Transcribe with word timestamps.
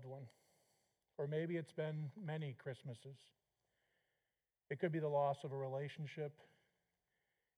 loved 0.00 0.10
one. 0.10 0.26
Or 1.18 1.26
maybe 1.26 1.56
it's 1.56 1.72
been 1.72 2.10
many 2.22 2.56
Christmases. 2.62 3.16
It 4.70 4.78
could 4.78 4.92
be 4.92 5.00
the 5.00 5.08
loss 5.08 5.38
of 5.44 5.52
a 5.52 5.56
relationship, 5.56 6.32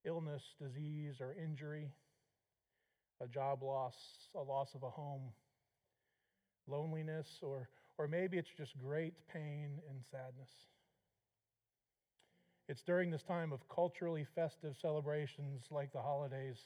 illness, 0.04 0.42
disease, 0.60 1.16
or 1.20 1.34
injury, 1.40 1.92
a 3.20 3.28
job 3.28 3.62
loss, 3.62 3.94
a 4.34 4.42
loss 4.42 4.74
of 4.74 4.82
a 4.82 4.90
home, 4.90 5.30
loneliness, 6.66 7.26
or, 7.42 7.68
or 7.98 8.08
maybe 8.08 8.38
it's 8.38 8.50
just 8.56 8.72
great 8.78 9.14
pain 9.32 9.78
and 9.88 10.00
sadness. 10.10 10.50
It's 12.68 12.82
during 12.82 13.10
this 13.10 13.22
time 13.22 13.52
of 13.52 13.60
culturally 13.68 14.26
festive 14.34 14.74
celebrations 14.80 15.60
like 15.70 15.92
the 15.92 16.00
holidays 16.00 16.56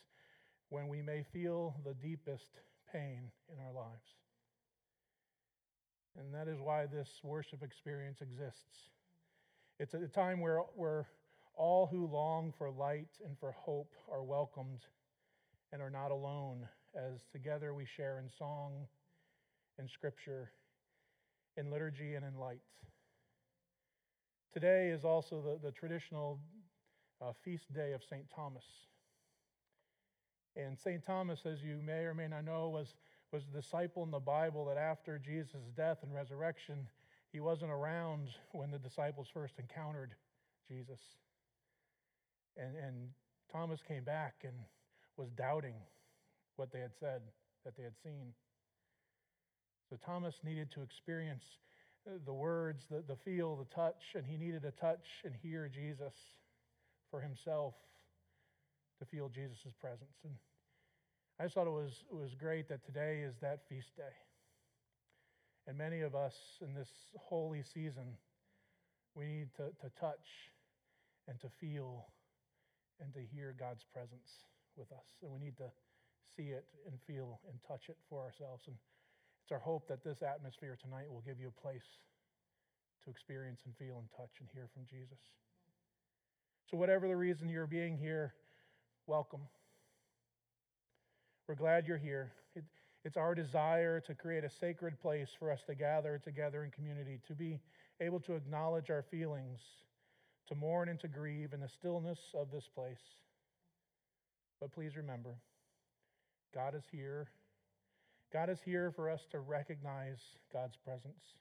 when 0.69 0.89
we 0.89 1.03
may 1.03 1.25
feel 1.33 1.75
the 1.85 1.95
deepest 1.95 2.47
pain 2.93 3.31
in 3.53 3.59
our 3.59 3.73
lives. 3.73 4.15
And 6.19 6.33
that 6.35 6.49
is 6.49 6.59
why 6.61 6.87
this 6.87 7.09
worship 7.23 7.63
experience 7.63 8.19
exists. 8.21 8.91
It's 9.79 9.95
a 9.95 10.09
time 10.09 10.41
where, 10.41 10.61
where 10.75 11.07
all 11.55 11.87
who 11.87 12.07
long 12.07 12.53
for 12.57 12.71
light 12.71 13.09
and 13.25 13.37
for 13.39 13.53
hope 13.53 13.93
are 14.11 14.23
welcomed 14.23 14.81
and 15.73 15.83
are 15.83 15.91
not 15.91 16.11
alone, 16.11 16.67
as 16.95 17.21
together 17.33 17.75
we 17.75 17.87
share 17.97 18.19
in 18.19 18.31
song, 18.39 18.87
in 19.79 19.89
scripture, 19.89 20.51
in 21.57 21.71
liturgy, 21.71 22.15
and 22.15 22.25
in 22.25 22.39
light. 22.39 22.61
Today 24.55 24.89
is 24.89 25.05
also 25.05 25.43
the, 25.43 25.69
the 25.69 25.73
traditional 25.73 26.39
uh, 27.21 27.33
feast 27.45 27.71
day 27.75 27.93
of 27.93 28.03
St. 28.09 28.25
Thomas. 28.35 28.65
And 30.57 30.79
St. 30.79 31.05
Thomas, 31.05 31.41
as 31.45 31.63
you 31.63 31.81
may 31.85 32.05
or 32.05 32.15
may 32.15 32.29
not 32.29 32.45
know, 32.45 32.71
was, 32.71 32.95
was 33.37 33.45
a 33.53 33.61
disciple 33.61 34.03
in 34.03 34.11
the 34.11 34.19
Bible 34.19 34.65
that 34.65 34.79
after 34.79 35.19
Jesus' 35.19 35.69
death 35.77 35.99
and 36.03 36.15
resurrection, 36.15 36.89
he 37.33 37.41
wasn't 37.41 37.71
around 37.71 38.29
when 38.53 38.71
the 38.71 38.79
disciples 38.79 39.29
first 39.31 39.59
encountered 39.59 40.15
Jesus. 40.67 41.01
And, 42.57 42.75
and 42.77 43.11
Thomas 43.53 43.81
came 43.87 44.05
back 44.05 44.37
and 44.43 44.55
was 45.19 45.29
doubting 45.37 45.75
what 46.57 46.73
they 46.73 46.81
had 46.81 46.93
said, 46.99 47.21
that 47.67 47.77
they 47.77 47.83
had 47.83 47.93
seen. 48.03 48.33
So 49.91 49.99
Thomas 50.03 50.37
needed 50.43 50.71
to 50.73 50.81
experience 50.81 51.45
the 52.25 52.33
words, 52.33 52.85
the, 52.91 53.05
the 53.07 53.17
feel, 53.17 53.55
the 53.57 53.67
touch, 53.67 54.15
and 54.15 54.25
he 54.25 54.39
needed 54.39 54.63
to 54.63 54.71
touch 54.71 55.05
and 55.27 55.35
hear 55.43 55.69
Jesus 55.69 56.15
for 57.11 57.21
himself 57.21 57.75
to 58.99 59.05
feel 59.05 59.29
Jesus' 59.29 59.75
presence. 59.79 60.17
And 60.25 60.33
I 61.39 61.45
just 61.45 61.55
thought 61.55 61.67
it 61.67 61.71
was, 61.71 62.05
it 62.11 62.17
was 62.17 62.35
great 62.35 62.69
that 62.69 62.85
today 62.85 63.21
is 63.21 63.35
that 63.43 63.61
feast 63.69 63.95
day. 63.97 64.17
And 65.67 65.77
many 65.77 66.01
of 66.01 66.15
us 66.15 66.35
in 66.63 66.75
this 66.75 66.89
holy 67.19 67.63
season, 67.63 68.17
we 69.15 69.27
need 69.27 69.49
to, 69.57 69.69
to 69.85 69.93
touch 70.01 70.53
and 71.29 71.39
to 71.41 71.49
feel 71.61 72.07
and 73.01 73.13
to 73.13 73.21
hear 73.35 73.55
God's 73.59 73.85
presence 73.93 74.49
with 74.77 74.91
us. 74.93 75.05
And 75.23 75.31
we 75.31 75.39
need 75.39 75.57
to 75.59 75.69
see 76.37 76.57
it 76.57 76.65
and 76.87 76.97
feel 77.07 77.41
and 77.51 77.59
touch 77.69 77.89
it 77.89 77.97
for 78.09 78.23
ourselves. 78.23 78.65
And 78.67 78.77
it's 79.43 79.53
our 79.53 79.59
hope 79.59 79.89
that 79.89 80.03
this 80.03 80.23
atmosphere 80.23 80.79
tonight 80.81 81.11
will 81.11 81.23
give 81.27 81.39
you 81.39 81.49
a 81.49 81.61
place 81.61 82.01
to 83.05 83.11
experience 83.11 83.61
and 83.67 83.77
feel 83.77 83.99
and 83.99 84.09
touch 84.17 84.33
and 84.41 84.49
hear 84.55 84.69
from 84.73 84.85
Jesus. 84.89 85.21
So, 86.71 86.77
whatever 86.77 87.07
the 87.07 87.17
reason 87.17 87.49
you're 87.49 87.67
being 87.67 87.97
here, 87.97 88.35
welcome. 89.07 89.41
We're 91.49 91.55
glad 91.55 91.87
you're 91.87 91.97
here. 91.97 92.33
It, 92.57 92.65
it's 93.05 93.17
our 93.17 93.35
desire 93.35 94.01
to 94.01 94.15
create 94.15 94.43
a 94.43 94.51
sacred 94.51 95.01
place 95.01 95.29
for 95.39 95.53
us 95.53 95.61
to 95.69 95.77
gather 95.77 96.21
together 96.23 96.65
in 96.65 96.73
community, 96.73 97.21
to 97.29 97.35
be 97.35 97.61
able 98.01 98.19
to 98.21 98.35
acknowledge 98.35 98.91
our 98.91 99.03
feelings, 99.03 99.61
to 100.49 100.57
mourn 100.57 100.89
and 100.89 100.99
to 101.01 101.09
grieve 101.09 101.53
in 101.53 101.61
the 101.61 101.69
stillness 101.69 102.19
of 102.35 102.51
this 102.51 102.69
place. 102.75 103.03
But 104.61 104.73
please 104.73 104.97
remember, 104.97 105.37
God 106.53 106.75
is 106.75 106.85
here. 106.91 107.29
God 108.33 108.51
is 108.51 108.61
here 108.65 108.91
for 108.91 109.09
us 109.09 109.21
to 109.31 109.39
recognize 109.39 110.19
God's 110.53 110.77
presence. 110.77 111.37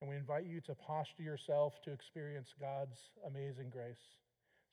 And 0.00 0.08
we 0.08 0.16
invite 0.16 0.46
you 0.46 0.60
to 0.62 0.74
posture 0.74 1.24
yourself 1.24 1.82
to 1.82 1.92
experience 1.92 2.54
God's 2.58 2.96
amazing 3.26 3.68
grace. 3.68 4.16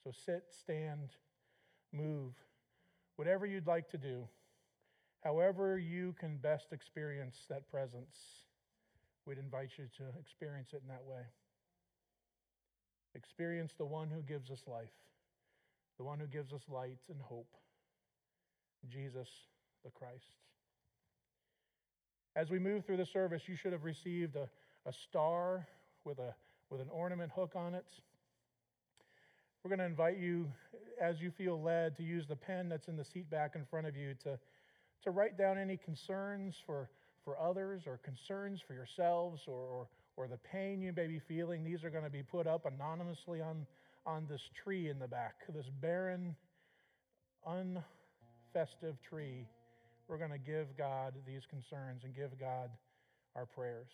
So 0.03 0.11
sit, 0.25 0.43
stand, 0.51 1.09
move, 1.91 2.33
whatever 3.15 3.45
you'd 3.45 3.67
like 3.67 3.89
to 3.89 3.97
do, 3.97 4.27
however 5.23 5.77
you 5.77 6.13
can 6.19 6.37
best 6.37 6.67
experience 6.71 7.37
that 7.49 7.69
presence, 7.69 8.17
we'd 9.25 9.37
invite 9.37 9.69
you 9.77 9.85
to 9.97 10.03
experience 10.19 10.69
it 10.73 10.81
in 10.81 10.87
that 10.87 11.03
way. 11.05 11.21
Experience 13.15 13.73
the 13.77 13.85
one 13.85 14.09
who 14.09 14.21
gives 14.21 14.51
us 14.51 14.61
life, 14.67 14.93
the 15.97 16.03
one 16.03 16.19
who 16.19 16.27
gives 16.27 16.51
us 16.53 16.61
light 16.69 16.99
and 17.09 17.21
hope, 17.21 17.55
Jesus 18.89 19.29
the 19.83 19.91
Christ. 19.91 20.35
As 22.35 22.49
we 22.49 22.59
move 22.59 22.83
through 22.85 22.97
the 22.97 23.05
service, 23.05 23.43
you 23.47 23.55
should 23.55 23.71
have 23.71 23.85
received 23.85 24.35
a, 24.35 24.49
a 24.85 24.91
star 24.91 25.65
with, 26.03 26.19
a, 26.19 26.35
with 26.69 26.81
an 26.81 26.89
ornament 26.91 27.31
hook 27.33 27.53
on 27.55 27.73
it. 27.73 27.85
We're 29.65 29.69
going 29.69 29.79
to 29.79 29.85
invite 29.85 30.19
you, 30.19 30.45
as 31.01 31.19
you 31.19 31.31
feel 31.31 31.59
led, 31.59 31.97
to 31.97 32.03
use 32.03 32.27
the 32.29 32.35
pen 32.35 32.69
that's 32.69 32.87
in 32.87 32.95
the 32.95 33.03
seat 33.03 33.27
back 33.31 33.55
in 33.55 33.65
front 33.65 33.87
of 33.87 33.97
you 33.97 34.13
to, 34.23 34.37
to 35.03 35.09
write 35.09 35.39
down 35.39 35.57
any 35.57 35.75
concerns 35.75 36.53
for, 36.67 36.87
for 37.23 37.41
others 37.41 37.81
or 37.87 37.97
concerns 38.03 38.61
for 38.67 38.75
yourselves 38.75 39.41
or, 39.47 39.55
or, 39.55 39.87
or 40.17 40.27
the 40.27 40.37
pain 40.37 40.83
you 40.83 40.93
may 40.95 41.07
be 41.07 41.19
feeling. 41.27 41.63
These 41.63 41.83
are 41.83 41.89
going 41.89 42.03
to 42.03 42.11
be 42.11 42.21
put 42.21 42.45
up 42.45 42.67
anonymously 42.67 43.41
on, 43.41 43.65
on 44.05 44.27
this 44.29 44.41
tree 44.63 44.91
in 44.91 44.99
the 44.99 45.07
back, 45.07 45.33
this 45.51 45.65
barren, 45.81 46.35
unfestive 47.49 49.01
tree. 49.09 49.47
We're 50.07 50.19
going 50.19 50.29
to 50.29 50.37
give 50.37 50.77
God 50.77 51.15
these 51.25 51.41
concerns 51.49 52.03
and 52.03 52.15
give 52.15 52.39
God 52.39 52.69
our 53.35 53.47
prayers. 53.47 53.89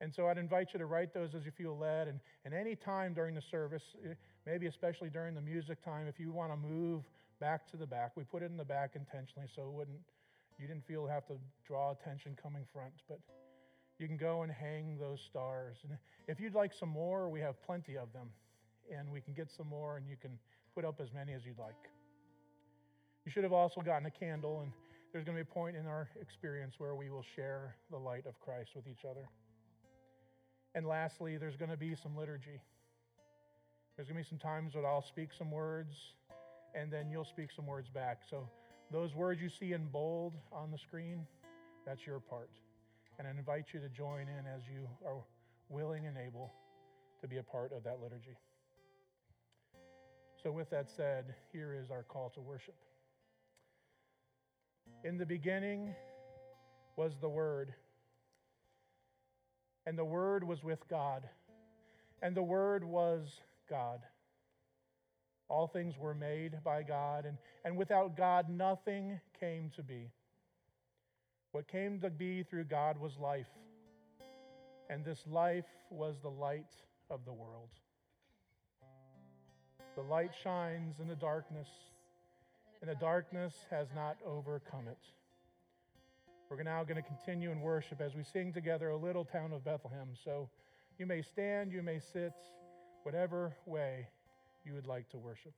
And 0.00 0.12
so 0.14 0.28
I'd 0.28 0.38
invite 0.38 0.68
you 0.72 0.78
to 0.78 0.86
write 0.86 1.14
those 1.14 1.34
as 1.34 1.44
you 1.44 1.50
feel 1.50 1.76
led. 1.78 2.08
And, 2.08 2.20
and 2.44 2.52
any 2.52 2.74
time 2.74 3.14
during 3.14 3.34
the 3.34 3.42
service, 3.42 3.82
eh, 4.04 4.14
maybe 4.46 4.66
especially 4.66 5.08
during 5.08 5.34
the 5.34 5.40
music 5.40 5.82
time, 5.84 6.06
if 6.06 6.18
you 6.18 6.32
want 6.32 6.52
to 6.52 6.56
move 6.56 7.02
back 7.40 7.70
to 7.70 7.76
the 7.76 7.86
back, 7.86 8.12
we 8.16 8.24
put 8.24 8.42
it 8.42 8.50
in 8.50 8.56
the 8.56 8.64
back 8.64 8.96
intentionally 8.96 9.48
so 9.54 9.62
it 9.62 9.72
wouldn't, 9.72 9.98
you 10.58 10.66
didn't 10.66 10.86
feel 10.86 11.06
have 11.06 11.26
to 11.26 11.34
draw 11.66 11.92
attention 11.92 12.36
coming 12.42 12.64
front. 12.72 12.92
But 13.08 13.18
you 13.98 14.08
can 14.08 14.16
go 14.16 14.42
and 14.42 14.50
hang 14.50 14.98
those 14.98 15.20
stars. 15.30 15.76
And 15.88 15.96
if 16.26 16.40
you'd 16.40 16.54
like 16.54 16.72
some 16.72 16.88
more, 16.88 17.28
we 17.28 17.40
have 17.40 17.62
plenty 17.64 17.96
of 17.96 18.12
them. 18.12 18.28
And 18.94 19.10
we 19.10 19.20
can 19.20 19.32
get 19.32 19.50
some 19.50 19.68
more, 19.68 19.96
and 19.96 20.06
you 20.06 20.16
can 20.20 20.38
put 20.74 20.84
up 20.84 21.00
as 21.00 21.08
many 21.14 21.32
as 21.32 21.44
you'd 21.46 21.58
like. 21.58 21.88
You 23.24 23.32
should 23.32 23.44
have 23.44 23.52
also 23.52 23.80
gotten 23.80 24.06
a 24.06 24.10
candle, 24.10 24.60
and 24.60 24.72
there's 25.12 25.24
going 25.24 25.38
to 25.38 25.44
be 25.44 25.48
a 25.48 25.54
point 25.54 25.76
in 25.76 25.86
our 25.86 26.10
experience 26.20 26.74
where 26.76 26.94
we 26.94 27.08
will 27.08 27.24
share 27.34 27.76
the 27.90 27.96
light 27.96 28.26
of 28.26 28.38
Christ 28.40 28.70
with 28.74 28.86
each 28.86 29.06
other. 29.08 29.28
And 30.74 30.86
lastly, 30.86 31.36
there's 31.36 31.56
going 31.56 31.70
to 31.70 31.76
be 31.76 31.94
some 31.94 32.16
liturgy. 32.16 32.60
There's 33.96 34.08
going 34.08 34.22
to 34.22 34.24
be 34.24 34.28
some 34.28 34.38
times 34.38 34.74
that 34.74 34.84
I'll 34.84 35.04
speak 35.06 35.28
some 35.36 35.50
words, 35.50 35.94
and 36.74 36.92
then 36.92 37.10
you'll 37.10 37.24
speak 37.24 37.50
some 37.54 37.66
words 37.66 37.88
back. 37.88 38.22
So 38.28 38.48
those 38.90 39.14
words 39.14 39.40
you 39.40 39.48
see 39.48 39.72
in 39.72 39.86
bold 39.86 40.34
on 40.52 40.70
the 40.70 40.78
screen, 40.78 41.26
that's 41.86 42.06
your 42.06 42.18
part. 42.18 42.50
And 43.18 43.28
I 43.28 43.30
invite 43.30 43.66
you 43.72 43.80
to 43.80 43.88
join 43.88 44.22
in 44.22 44.46
as 44.52 44.62
you 44.72 44.88
are 45.06 45.22
willing 45.68 46.06
and 46.06 46.16
able 46.16 46.52
to 47.20 47.28
be 47.28 47.38
a 47.38 47.42
part 47.42 47.72
of 47.72 47.84
that 47.84 48.00
liturgy. 48.02 48.36
So, 50.42 50.50
with 50.50 50.68
that 50.70 50.90
said, 50.90 51.34
here 51.52 51.74
is 51.80 51.90
our 51.90 52.02
call 52.02 52.30
to 52.34 52.40
worship. 52.40 52.74
In 55.04 55.16
the 55.16 55.24
beginning 55.24 55.94
was 56.96 57.12
the 57.20 57.28
Word 57.28 57.72
and 59.86 59.98
the 59.98 60.04
Word 60.04 60.44
was 60.44 60.62
with 60.62 60.86
God, 60.88 61.28
and 62.22 62.34
the 62.34 62.42
Word 62.42 62.84
was 62.84 63.40
God. 63.68 64.00
All 65.48 65.66
things 65.66 65.98
were 65.98 66.14
made 66.14 66.62
by 66.64 66.82
God, 66.82 67.26
and, 67.26 67.36
and 67.64 67.76
without 67.76 68.16
God, 68.16 68.48
nothing 68.48 69.20
came 69.38 69.70
to 69.76 69.82
be. 69.82 70.10
What 71.52 71.68
came 71.68 72.00
to 72.00 72.10
be 72.10 72.42
through 72.42 72.64
God 72.64 72.98
was 72.98 73.18
life, 73.18 73.46
and 74.88 75.04
this 75.04 75.24
life 75.30 75.66
was 75.90 76.16
the 76.22 76.30
light 76.30 76.72
of 77.10 77.24
the 77.24 77.32
world. 77.32 77.68
The 79.94 80.02
light 80.02 80.32
shines 80.42 80.98
in 80.98 81.06
the 81.06 81.14
darkness, 81.14 81.68
and 82.80 82.90
the 82.90 82.96
darkness 82.96 83.54
has 83.70 83.88
not 83.94 84.16
overcome 84.26 84.88
it. 84.88 84.98
We're 86.50 86.62
now 86.62 86.84
going 86.84 86.96
to 86.96 87.02
continue 87.02 87.50
in 87.50 87.60
worship 87.60 88.00
as 88.00 88.14
we 88.14 88.22
sing 88.22 88.52
together 88.52 88.90
a 88.90 88.96
little 88.96 89.24
town 89.24 89.52
of 89.52 89.64
Bethlehem. 89.64 90.08
So 90.24 90.48
you 90.98 91.06
may 91.06 91.22
stand, 91.22 91.72
you 91.72 91.82
may 91.82 91.98
sit, 92.12 92.34
whatever 93.02 93.52
way 93.66 94.06
you 94.64 94.74
would 94.74 94.86
like 94.86 95.08
to 95.10 95.18
worship. 95.18 95.52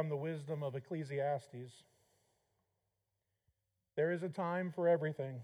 From 0.00 0.08
the 0.08 0.16
wisdom 0.16 0.62
of 0.62 0.74
Ecclesiastes. 0.74 1.82
There 3.96 4.10
is 4.10 4.22
a 4.22 4.30
time 4.30 4.72
for 4.74 4.88
everything, 4.88 5.42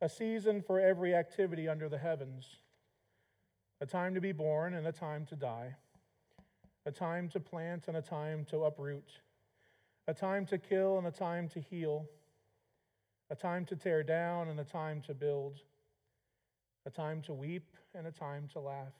a 0.00 0.08
season 0.08 0.62
for 0.62 0.78
every 0.78 1.12
activity 1.12 1.66
under 1.66 1.88
the 1.88 1.98
heavens, 1.98 2.46
a 3.80 3.86
time 3.86 4.14
to 4.14 4.20
be 4.20 4.30
born 4.30 4.74
and 4.74 4.86
a 4.86 4.92
time 4.92 5.26
to 5.26 5.34
die, 5.34 5.74
a 6.86 6.92
time 6.92 7.28
to 7.30 7.40
plant 7.40 7.88
and 7.88 7.96
a 7.96 8.00
time 8.00 8.44
to 8.44 8.62
uproot, 8.62 9.10
a 10.06 10.14
time 10.14 10.46
to 10.46 10.56
kill 10.56 10.96
and 10.96 11.08
a 11.08 11.10
time 11.10 11.48
to 11.48 11.58
heal, 11.58 12.08
a 13.28 13.34
time 13.34 13.64
to 13.64 13.74
tear 13.74 14.04
down 14.04 14.50
and 14.50 14.60
a 14.60 14.64
time 14.64 15.02
to 15.02 15.14
build, 15.14 15.62
a 16.86 16.90
time 16.90 17.22
to 17.22 17.34
weep 17.34 17.74
and 17.92 18.06
a 18.06 18.12
time 18.12 18.46
to 18.52 18.60
laugh 18.60 18.94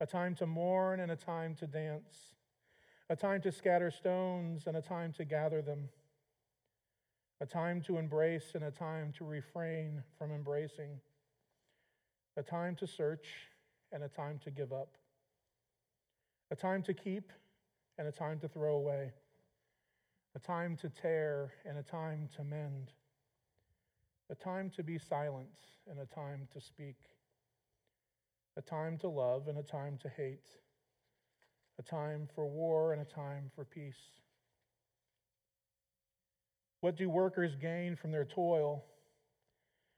a 0.00 0.06
time 0.06 0.34
to 0.34 0.46
mourn 0.46 1.00
and 1.00 1.10
a 1.10 1.16
time 1.16 1.54
to 1.54 1.66
dance, 1.66 2.34
a 3.08 3.16
time 3.16 3.40
to 3.42 3.52
scatter 3.52 3.90
stones 3.90 4.66
and 4.66 4.76
a 4.76 4.82
time 4.82 5.12
to 5.12 5.24
gather 5.24 5.62
them, 5.62 5.88
a 7.40 7.46
time 7.46 7.80
to 7.82 7.98
embrace 7.98 8.52
and 8.54 8.64
a 8.64 8.70
time 8.70 9.12
to 9.16 9.24
refrain 9.24 10.02
from 10.18 10.32
embracing, 10.32 11.00
a 12.36 12.42
time 12.42 12.74
to 12.76 12.86
search 12.86 13.26
and 13.92 14.02
a 14.02 14.08
time 14.08 14.40
to 14.42 14.50
give 14.50 14.72
up, 14.72 14.96
a 16.50 16.56
time 16.56 16.82
to 16.82 16.94
keep 16.94 17.30
and 17.98 18.08
a 18.08 18.12
time 18.12 18.38
to 18.40 18.48
throw 18.48 18.76
away, 18.76 19.12
a 20.34 20.38
time 20.38 20.76
to 20.76 20.88
tear 20.88 21.52
and 21.64 21.78
a 21.78 21.82
time 21.82 22.28
to 22.36 22.42
mend, 22.42 22.92
a 24.30 24.34
time 24.34 24.70
to 24.70 24.82
be 24.82 24.98
silent 24.98 25.48
and 25.88 26.00
a 26.00 26.06
time 26.06 26.48
to 26.52 26.60
speak 26.60 26.96
a 28.56 28.62
time 28.62 28.96
to 28.98 29.08
love 29.08 29.48
and 29.48 29.58
a 29.58 29.62
time 29.62 29.98
to 30.02 30.08
hate, 30.08 30.48
a 31.78 31.82
time 31.82 32.28
for 32.34 32.46
war 32.46 32.92
and 32.92 33.02
a 33.02 33.04
time 33.04 33.50
for 33.54 33.64
peace. 33.64 33.94
What 36.80 36.96
do 36.96 37.08
workers 37.10 37.56
gain 37.56 37.96
from 37.96 38.12
their 38.12 38.24
toil? 38.24 38.84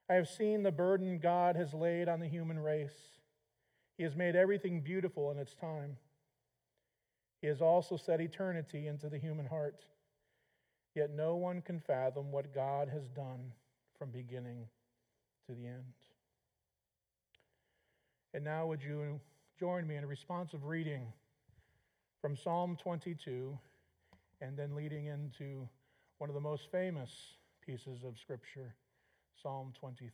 I 0.09 0.15
have 0.15 0.27
seen 0.27 0.63
the 0.63 0.71
burden 0.71 1.19
God 1.19 1.55
has 1.55 1.73
laid 1.73 2.09
on 2.09 2.19
the 2.19 2.27
human 2.27 2.59
race. 2.59 3.19
He 3.97 4.03
has 4.03 4.15
made 4.15 4.35
everything 4.35 4.81
beautiful 4.81 5.29
in 5.31 5.37
its 5.37 5.53
time. 5.53 5.97
He 7.41 7.47
has 7.47 7.61
also 7.61 7.95
set 7.95 8.19
eternity 8.19 8.87
into 8.87 9.07
the 9.07 9.17
human 9.17 9.45
heart. 9.45 9.85
Yet 10.95 11.11
no 11.11 11.35
one 11.35 11.61
can 11.61 11.79
fathom 11.79 12.31
what 12.31 12.53
God 12.53 12.89
has 12.89 13.07
done 13.09 13.53
from 13.97 14.09
beginning 14.09 14.65
to 15.47 15.53
the 15.53 15.67
end. 15.67 15.93
And 18.33 18.43
now, 18.43 18.67
would 18.67 18.83
you 18.83 19.19
join 19.59 19.87
me 19.87 19.95
in 19.95 20.03
a 20.03 20.07
responsive 20.07 20.65
reading 20.65 21.13
from 22.21 22.35
Psalm 22.35 22.77
22 22.81 23.57
and 24.41 24.57
then 24.57 24.75
leading 24.75 25.05
into 25.05 25.67
one 26.17 26.29
of 26.29 26.33
the 26.33 26.41
most 26.41 26.71
famous 26.71 27.09
pieces 27.65 28.03
of 28.03 28.17
Scripture, 28.19 28.75
Psalm 29.41 29.73
23. 29.79 30.09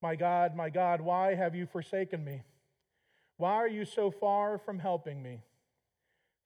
My 0.00 0.14
God, 0.14 0.54
my 0.54 0.70
God, 0.70 1.00
why 1.00 1.34
have 1.34 1.54
you 1.54 1.66
forsaken 1.66 2.24
me? 2.24 2.42
Why 3.36 3.54
are 3.54 3.68
you 3.68 3.84
so 3.84 4.10
far 4.10 4.58
from 4.58 4.78
helping 4.78 5.22
me, 5.22 5.42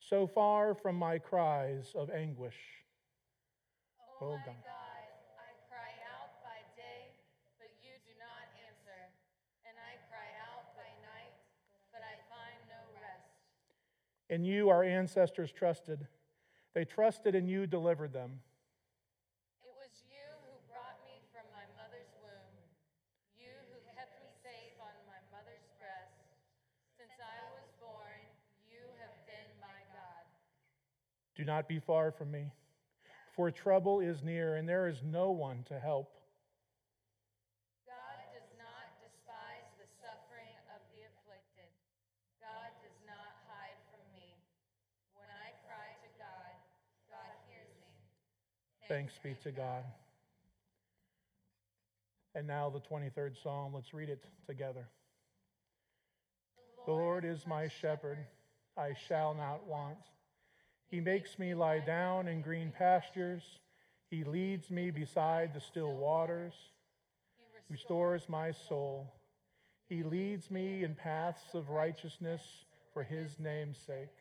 so 0.01 0.27
far 0.27 0.75
from 0.75 0.97
my 0.97 1.19
cries 1.19 1.93
of 1.95 2.11
anguish? 2.11 2.57
Oh, 4.21 4.27
oh 4.27 4.39
God. 4.45 4.55
God. 4.65 4.72
In 14.33 14.45
you, 14.45 14.71
our 14.71 14.83
ancestors 14.83 15.53
trusted. 15.53 16.09
They 16.73 16.87
trusted 16.87 17.35
and 17.35 17.51
you 17.51 17.67
delivered 17.67 18.15
them. 18.15 18.41
It 19.61 19.75
was 19.77 19.93
you 20.09 20.25
who 20.49 20.57
brought 20.73 20.97
me 21.05 21.21
from 21.29 21.45
my 21.53 21.69
mother's 21.77 22.09
womb, 22.25 22.57
you 23.37 23.53
who 23.69 23.77
kept 23.95 24.17
me 24.25 24.33
safe 24.43 24.73
on 24.81 24.97
my 25.05 25.21
mother's 25.29 25.69
breast. 25.77 26.17
Since 26.97 27.21
I 27.21 27.45
was 27.53 27.69
born, 27.77 28.25
you 28.73 28.81
have 29.05 29.13
been 29.29 29.53
my 29.61 29.85
God. 29.93 30.25
Do 31.37 31.45
not 31.45 31.69
be 31.69 31.79
far 31.79 32.11
from 32.11 32.31
me, 32.31 32.53
for 33.37 33.51
trouble 33.51 34.01
is 34.01 34.23
near, 34.23 34.57
and 34.57 34.67
there 34.67 34.89
is 34.89 35.03
no 35.05 35.31
one 35.31 35.63
to 35.65 35.79
help. 35.79 36.22
Thanks 48.93 49.15
be 49.23 49.35
to 49.43 49.51
God. 49.51 49.85
And 52.35 52.47
now 52.47 52.69
the 52.69 52.79
23rd 52.79 53.43
Psalm. 53.43 53.73
Let's 53.75 53.95
read 53.95 54.11
it 54.11 54.23
together. 54.47 54.87
The 56.85 56.93
Lord 56.93 57.25
is 57.25 57.47
my 57.47 57.69
shepherd. 57.69 58.19
I 58.77 58.93
shall 59.09 59.33
not 59.33 59.67
want. 59.67 59.97
He 60.91 61.01
makes 61.01 61.39
me 61.39 61.55
lie 61.55 61.79
down 61.79 62.29
in 62.29 62.43
green 62.43 62.71
pastures. 62.71 63.43
He 64.11 64.25
leads 64.25 64.71
me 64.71 64.91
beside 64.91 65.55
the 65.55 65.61
still 65.61 65.95
waters. 65.95 66.53
He 67.39 67.73
restores 67.73 68.29
my 68.29 68.51
soul. 68.51 69.11
He 69.89 70.03
leads 70.03 70.51
me 70.51 70.85
in 70.85 70.95
paths 70.95 71.55
of 71.55 71.71
righteousness 71.71 72.43
for 72.93 73.03
his 73.03 73.39
name's 73.39 73.79
sake. 73.79 74.19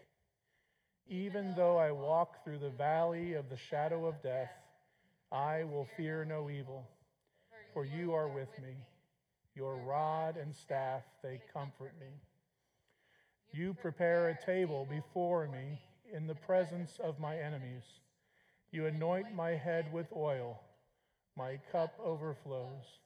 Even 1.09 1.55
though 1.57 1.75
I 1.75 1.91
walk 1.91 2.41
through 2.45 2.59
the 2.59 2.69
valley 2.69 3.33
of 3.33 3.49
the 3.49 3.57
shadow 3.57 4.05
of 4.05 4.23
death, 4.23 4.60
I 5.31 5.63
will 5.63 5.87
fear 5.95 6.25
no 6.25 6.49
evil, 6.49 6.85
for 7.73 7.85
you 7.85 8.13
are 8.13 8.27
with 8.27 8.49
me. 8.61 8.75
Your 9.55 9.77
rod 9.77 10.35
and 10.35 10.53
staff, 10.53 11.03
they 11.23 11.39
comfort 11.53 11.93
me. 11.99 12.07
You 13.53 13.73
prepare 13.73 14.29
a 14.29 14.45
table 14.45 14.85
before 14.89 15.47
me 15.47 15.79
in 16.13 16.27
the 16.27 16.35
presence 16.35 16.99
of 17.01 17.19
my 17.19 17.37
enemies. 17.37 17.83
You 18.71 18.87
anoint 18.87 19.33
my 19.33 19.51
head 19.51 19.91
with 19.93 20.07
oil, 20.15 20.61
my 21.37 21.59
cup 21.71 21.93
overflows. 22.03 22.99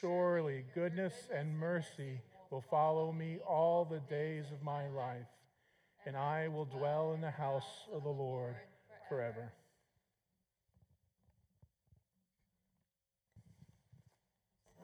Surely 0.00 0.64
goodness 0.74 1.28
and 1.32 1.56
mercy 1.56 2.20
will 2.50 2.64
follow 2.70 3.12
me 3.12 3.38
all 3.46 3.84
the 3.84 4.00
days 4.08 4.46
of 4.52 4.62
my 4.62 4.88
life, 4.88 5.26
and 6.06 6.16
I 6.16 6.48
will 6.48 6.64
dwell 6.64 7.12
in 7.14 7.20
the 7.20 7.30
house 7.30 7.86
of 7.92 8.02
the 8.02 8.10
Lord 8.10 8.56
forever. 9.08 9.52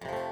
you 0.03 0.28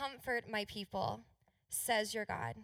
Comfort, 0.00 0.48
my 0.50 0.64
people, 0.64 1.20
says 1.68 2.14
your 2.14 2.24
God. 2.24 2.54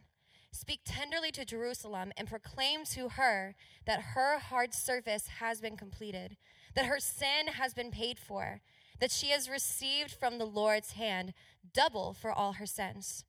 Speak 0.52 0.80
tenderly 0.86 1.30
to 1.32 1.44
Jerusalem 1.44 2.10
and 2.16 2.26
proclaim 2.26 2.86
to 2.86 3.10
her 3.10 3.54
that 3.84 4.14
her 4.14 4.38
hard 4.38 4.72
service 4.72 5.26
has 5.38 5.60
been 5.60 5.76
completed, 5.76 6.38
that 6.74 6.86
her 6.86 6.98
sin 6.98 7.48
has 7.58 7.74
been 7.74 7.90
paid 7.90 8.18
for, 8.18 8.62
that 9.00 9.10
she 9.10 9.32
has 9.32 9.50
received 9.50 10.12
from 10.12 10.38
the 10.38 10.46
Lord's 10.46 10.92
hand 10.92 11.34
double 11.74 12.14
for 12.14 12.32
all 12.32 12.54
her 12.54 12.64
sins. 12.64 13.26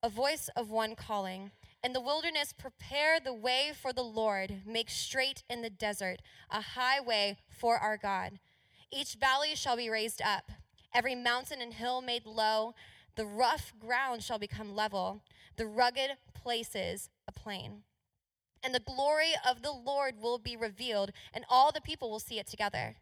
A 0.00 0.08
voice 0.08 0.48
of 0.54 0.70
one 0.70 0.94
calling, 0.94 1.50
In 1.82 1.92
the 1.92 2.00
wilderness, 2.00 2.52
prepare 2.56 3.18
the 3.18 3.34
way 3.34 3.72
for 3.74 3.92
the 3.92 4.04
Lord, 4.04 4.62
make 4.64 4.88
straight 4.88 5.42
in 5.50 5.62
the 5.62 5.70
desert 5.70 6.22
a 6.48 6.60
highway 6.60 7.38
for 7.48 7.76
our 7.78 7.96
God. 7.96 8.38
Each 8.92 9.14
valley 9.14 9.56
shall 9.56 9.76
be 9.76 9.90
raised 9.90 10.22
up, 10.22 10.52
every 10.94 11.14
mountain 11.14 11.60
and 11.60 11.74
hill 11.74 12.02
made 12.02 12.26
low. 12.26 12.74
The 13.16 13.26
rough 13.26 13.72
ground 13.78 14.22
shall 14.22 14.38
become 14.38 14.74
level, 14.74 15.22
the 15.56 15.66
rugged 15.66 16.12
places 16.34 17.10
a 17.28 17.32
plain. 17.32 17.82
And 18.64 18.74
the 18.74 18.80
glory 18.80 19.32
of 19.48 19.62
the 19.62 19.72
Lord 19.72 20.14
will 20.20 20.38
be 20.38 20.56
revealed, 20.56 21.10
and 21.34 21.44
all 21.48 21.72
the 21.72 21.80
people 21.80 22.10
will 22.10 22.20
see 22.20 22.38
it 22.38 22.46
together. 22.46 22.96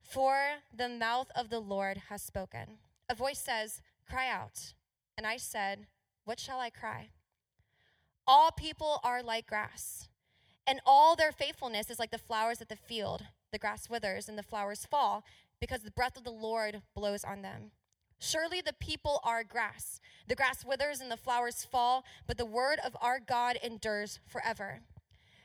For 0.00 0.36
the 0.74 0.88
mouth 0.88 1.28
of 1.36 1.50
the 1.50 1.60
Lord 1.60 2.02
has 2.08 2.22
spoken. 2.22 2.78
A 3.08 3.14
voice 3.14 3.38
says, 3.38 3.80
Cry 4.08 4.28
out. 4.28 4.74
And 5.16 5.26
I 5.26 5.36
said, 5.36 5.86
What 6.24 6.40
shall 6.40 6.58
I 6.58 6.70
cry? 6.70 7.10
All 8.26 8.50
people 8.50 9.00
are 9.04 9.22
like 9.22 9.46
grass, 9.46 10.08
and 10.66 10.80
all 10.86 11.16
their 11.16 11.32
faithfulness 11.32 11.90
is 11.90 11.98
like 11.98 12.10
the 12.10 12.18
flowers 12.18 12.60
of 12.60 12.68
the 12.68 12.76
field. 12.76 13.24
The 13.52 13.58
grass 13.58 13.90
withers 13.90 14.28
and 14.28 14.38
the 14.38 14.42
flowers 14.42 14.86
fall 14.86 15.24
because 15.62 15.82
the 15.82 15.92
breath 15.92 16.16
of 16.16 16.24
the 16.24 16.30
Lord 16.32 16.82
blows 16.92 17.22
on 17.22 17.42
them. 17.42 17.70
Surely 18.18 18.60
the 18.60 18.72
people 18.72 19.20
are 19.22 19.44
grass. 19.44 20.00
The 20.26 20.34
grass 20.34 20.64
withers 20.64 21.00
and 21.00 21.08
the 21.08 21.16
flowers 21.16 21.64
fall, 21.64 22.04
but 22.26 22.36
the 22.36 22.44
word 22.44 22.80
of 22.84 22.96
our 23.00 23.20
God 23.20 23.56
endures 23.62 24.18
forever. 24.26 24.80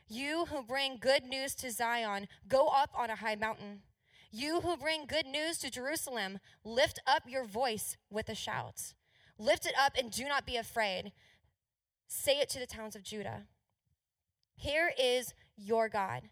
You 0.07 0.45
who 0.45 0.63
bring 0.63 0.97
good 0.99 1.23
news 1.23 1.53
to 1.57 1.69
Zion, 1.69 2.27
go 2.47 2.65
up 2.69 2.89
on 2.97 3.11
a 3.11 3.17
high 3.17 3.35
mountain. 3.35 3.81
You 4.31 4.61
who 4.61 4.75
bring 4.75 5.05
good 5.05 5.27
news 5.27 5.59
to 5.59 5.69
Jerusalem, 5.69 6.39
lift 6.63 6.99
up 7.05 7.23
your 7.27 7.45
voice 7.45 7.95
with 8.09 8.27
a 8.27 8.35
shout. 8.35 8.95
Lift 9.37 9.67
it 9.67 9.75
up 9.79 9.93
and 9.95 10.09
do 10.09 10.23
not 10.23 10.47
be 10.47 10.55
afraid. 10.55 11.11
Say 12.07 12.39
it 12.39 12.49
to 12.49 12.59
the 12.59 12.65
towns 12.65 12.95
of 12.95 13.03
Judah. 13.03 13.43
Here 14.55 14.91
is 14.99 15.35
your 15.55 15.89
God. 15.89 16.23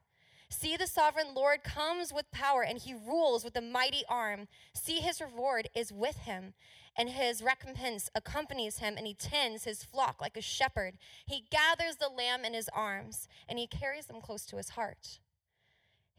See, 0.49 0.77
the 0.77 0.87
sovereign 0.87 1.33
Lord 1.33 1.63
comes 1.63 2.13
with 2.13 2.31
power 2.31 2.63
and 2.63 2.77
he 2.77 2.93
rules 2.93 3.43
with 3.43 3.55
a 3.55 3.61
mighty 3.61 4.03
arm. 4.07 4.47
See, 4.73 4.99
his 4.99 5.19
reward 5.19 5.69
is 5.75 5.91
with 5.91 6.17
him, 6.17 6.53
and 6.95 7.09
his 7.09 7.41
recompense 7.41 8.09
accompanies 8.15 8.77
him, 8.77 8.95
and 8.97 9.07
he 9.07 9.13
tends 9.13 9.63
his 9.63 9.83
flock 9.83 10.21
like 10.21 10.37
a 10.37 10.41
shepherd. 10.41 10.97
He 11.25 11.47
gathers 11.49 11.97
the 11.97 12.09
lamb 12.09 12.45
in 12.45 12.53
his 12.53 12.69
arms, 12.73 13.27
and 13.49 13.59
he 13.59 13.67
carries 13.67 14.05
them 14.05 14.21
close 14.21 14.45
to 14.45 14.57
his 14.57 14.69
heart. 14.69 15.19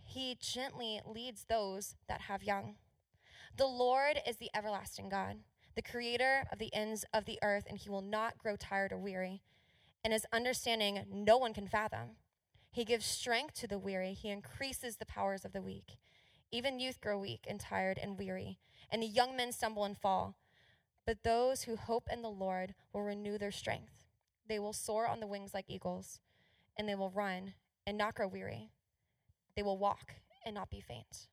He 0.03 0.37
gently 0.41 1.01
leads 1.07 1.45
those 1.45 1.95
that 2.09 2.23
have 2.23 2.43
young. 2.43 2.77
The 3.57 3.67
Lord 3.67 4.21
is 4.27 4.37
the 4.37 4.51
everlasting 4.55 5.09
God, 5.09 5.39
the 5.75 5.83
creator 5.83 6.45
of 6.53 6.59
the 6.59 6.75
ends 6.75 7.05
of 7.15 7.25
the 7.25 7.39
earth, 7.43 7.65
and 7.69 7.79
he 7.79 7.89
will 7.89 8.03
not 8.03 8.39
grow 8.39 8.57
tired 8.57 8.93
or 8.93 8.99
weary. 8.99 9.43
And 10.05 10.13
his 10.13 10.27
understanding 10.33 11.05
no 11.11 11.39
one 11.39 11.55
can 11.55 11.67
fathom. 11.67 12.17
He 12.77 12.85
gives 12.85 13.07
strength 13.07 13.55
to 13.61 13.67
the 13.67 13.79
weary, 13.79 14.13
he 14.13 14.29
increases 14.29 14.97
the 14.97 15.07
powers 15.07 15.47
of 15.47 15.55
the 15.55 15.63
weak. 15.63 15.97
Even 16.53 16.79
youth 16.79 17.01
grow 17.01 17.19
weak 17.19 17.47
and 17.49 17.59
tired 17.59 17.97
and 17.97 18.19
weary, 18.19 18.59
and 18.91 19.03
the 19.03 19.07
young 19.07 19.35
men 19.35 19.51
stumble 19.51 19.87
and 19.87 19.97
fall. 19.97 20.37
But 21.07 21.23
those 21.23 21.63
who 21.63 21.77
hope 21.77 22.07
in 22.13 22.21
the 22.21 22.29
Lord 22.29 22.75
will 22.93 23.01
renew 23.01 23.39
their 23.39 23.51
strength. 23.51 24.05
They 24.47 24.59
will 24.59 24.75
soar 24.75 25.09
on 25.09 25.21
the 25.21 25.27
wings 25.27 25.55
like 25.55 25.71
eagles, 25.71 26.21
and 26.77 26.87
they 26.87 26.95
will 26.95 27.09
run 27.09 27.55
and 27.87 27.97
not 27.97 28.15
grow 28.15 28.29
weary. 28.29 28.69
They 29.55 29.63
will 29.63 29.79
walk 29.79 30.13
and 30.45 30.55
not 30.55 30.69
be 30.69 30.83
faint. 30.83 31.29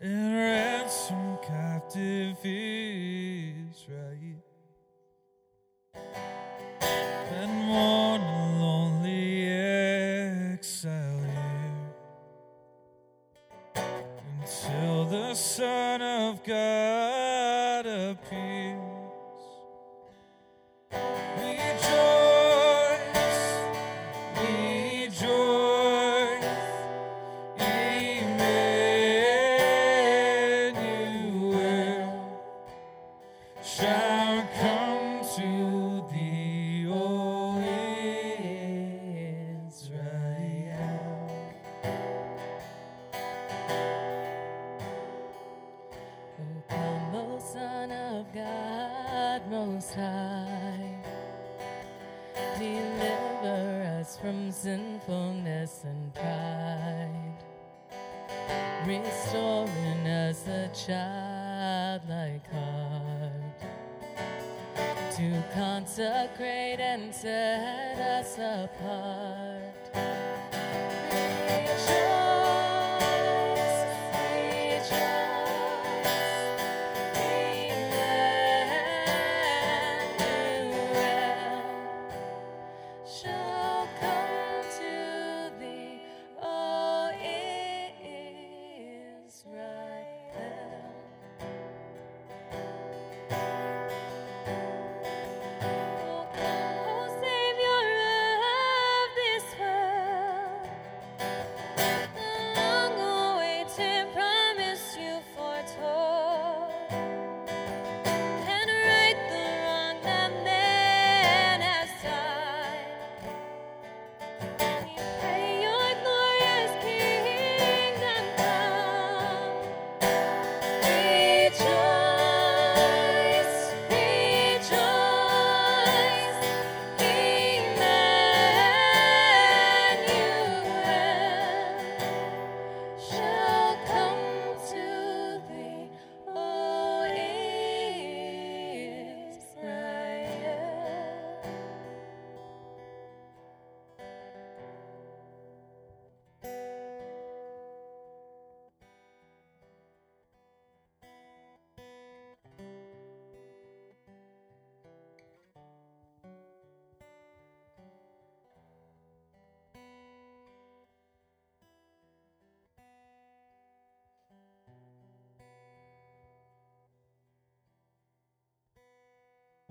And 0.00 0.34
ransom 0.34 1.38
captive 1.42 2.36
Israel. 2.44 4.42
And 7.30 7.52
mourn 7.66 8.20
a 8.20 8.58
lonely 8.60 9.48
exile 10.54 11.20
here 11.20 11.94
until 14.40 15.04
the 15.06 15.34
Son 15.34 16.02
of 16.02 16.44
God 16.44 16.83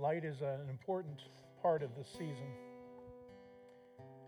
Light 0.03 0.25
is 0.25 0.41
an 0.41 0.69
important 0.69 1.21
part 1.61 1.81
of 1.81 1.95
this 1.95 2.09
season. 2.09 2.51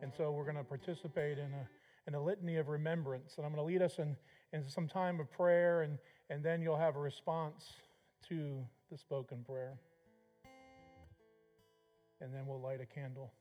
And 0.01 0.09
so 0.15 0.31
we're 0.31 0.45
going 0.45 0.55
to 0.55 0.63
participate 0.63 1.37
in 1.37 1.51
a, 1.53 1.67
in 2.07 2.15
a 2.15 2.23
litany 2.23 2.55
of 2.55 2.69
remembrance. 2.69 3.33
And 3.35 3.45
I'm 3.45 3.53
going 3.53 3.61
to 3.61 3.67
lead 3.67 3.81
us 3.81 3.99
in, 3.99 4.15
in 4.53 4.69
some 4.69 4.87
time 4.87 5.19
of 5.19 5.29
prayer, 5.29 5.81
and, 5.81 5.97
and 6.29 6.41
then 6.41 6.61
you'll 6.61 6.77
have 6.77 6.95
a 6.95 6.99
response 7.01 7.73
to 8.29 8.65
the 8.89 8.97
spoken 8.97 9.43
prayer. 9.43 9.73
And 12.21 12.33
then 12.33 12.47
we'll 12.47 12.61
light 12.61 12.79
a 12.79 12.85
candle. 12.85 13.33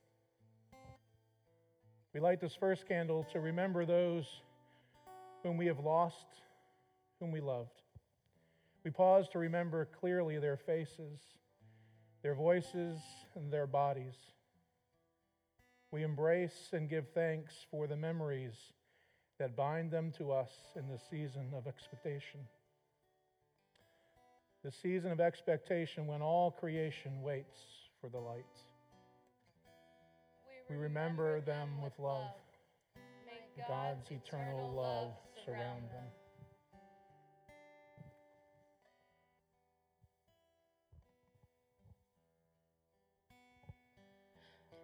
We 2.13 2.19
light 2.19 2.41
this 2.41 2.57
first 2.59 2.89
candle 2.89 3.25
to 3.33 3.39
remember 3.39 3.87
those 3.87 4.25
whom 5.45 5.57
we 5.57 5.67
have 5.67 5.79
lost, 5.79 6.27
whom 7.21 7.31
we 7.31 7.41
loved. 7.41 7.81
We 8.83 8.91
pause 8.91 9.29
to 9.35 9.39
remember 9.39 9.89
clearly 10.01 10.41
their 10.41 10.57
faces, 10.57 11.21
their 12.25 12.35
voices, 12.35 12.99
and 13.37 13.53
their 13.53 13.67
bodies. 13.67 14.15
We 15.91 16.03
embrace 16.03 16.71
and 16.73 16.89
give 16.89 17.05
thanks 17.15 17.53
for 17.71 17.87
the 17.87 17.97
memories 17.97 18.55
that 19.39 19.55
bind 19.55 19.91
them 19.91 20.11
to 20.17 20.33
us 20.33 20.49
in 20.75 20.89
this 20.89 21.03
season 21.11 21.53
of 21.55 21.67
expectation. 21.67 22.41
The 24.65 24.73
season 24.73 25.13
of 25.13 25.21
expectation 25.21 26.07
when 26.07 26.23
all 26.23 26.51
creation 26.51 27.21
waits 27.21 27.59
for 28.01 28.09
the 28.09 28.19
light. 28.19 28.45
We 30.71 30.77
remember 30.77 31.43
them 31.43 31.83
with 31.83 31.93
love. 31.99 32.31
God's 33.69 34.11
eternal 34.11 34.73
love 34.75 35.13
surround 35.45 35.83
them. 35.93 36.24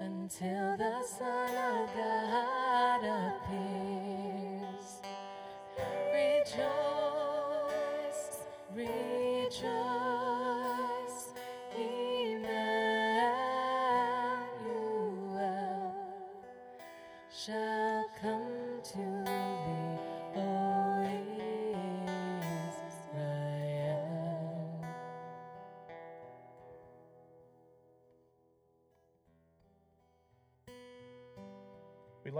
until 0.00 0.76
the 0.76 1.02
Son 1.02 1.56
of 1.56 1.88
God 1.96 3.04
appears. 3.40 5.00
Rejoice, 6.12 6.83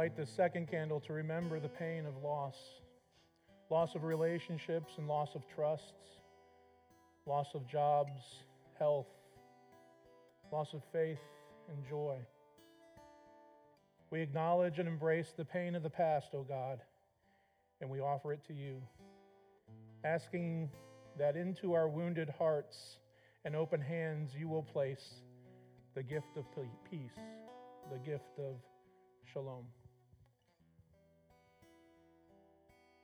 light 0.04 0.16
the 0.18 0.26
second 0.26 0.70
candle 0.70 1.00
to 1.00 1.14
remember 1.14 1.58
the 1.58 1.66
pain 1.66 2.04
of 2.04 2.14
loss 2.22 2.56
loss 3.70 3.94
of 3.94 4.04
relationships 4.04 4.92
and 4.98 5.08
loss 5.08 5.30
of 5.34 5.40
trusts, 5.48 6.20
loss 7.24 7.46
of 7.54 7.66
jobs, 7.66 8.20
health, 8.78 9.06
loss 10.52 10.74
of 10.74 10.82
faith 10.92 11.24
and 11.70 11.78
joy. 11.88 12.18
We 14.10 14.20
acknowledge 14.20 14.78
and 14.78 14.86
embrace 14.86 15.32
the 15.34 15.44
pain 15.46 15.74
of 15.74 15.82
the 15.82 15.88
past, 15.88 16.34
O 16.34 16.42
God, 16.42 16.80
and 17.80 17.88
we 17.88 18.00
offer 18.00 18.34
it 18.34 18.44
to 18.48 18.52
you, 18.52 18.82
asking 20.04 20.68
that 21.18 21.34
into 21.34 21.72
our 21.72 21.88
wounded 21.88 22.28
hearts 22.38 22.98
and 23.46 23.56
open 23.56 23.80
hands 23.80 24.32
you 24.38 24.48
will 24.48 24.64
place 24.64 25.14
the 25.94 26.02
gift 26.02 26.36
of 26.36 26.44
peace, 26.90 27.18
the 27.90 27.98
gift 28.00 28.38
of 28.38 28.56
shalom. 29.32 29.64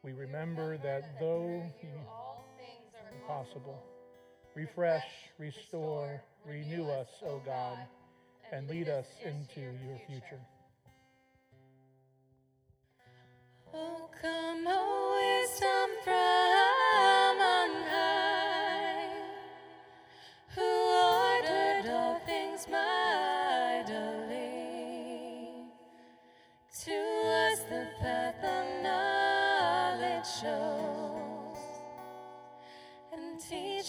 We 0.02 0.12
remember 0.12 0.78
that 0.78 1.20
though 1.20 1.62
through 1.78 1.90
all 2.08 2.46
things 2.56 2.94
are 2.94 3.14
impossible, 3.20 3.82
refresh, 4.54 5.04
restore, 5.38 6.22
renew 6.46 6.86
us, 6.88 7.08
O 7.22 7.42
God, 7.44 7.78
and 8.50 8.66
lead 8.68 8.88
us 8.88 9.06
into 9.22 9.60
your 9.60 10.00
future. 10.06 10.40
Oh, 13.74 14.08
come, 14.20 14.64
O 14.66 15.42
wisdom 15.42 15.90
from 16.02 16.69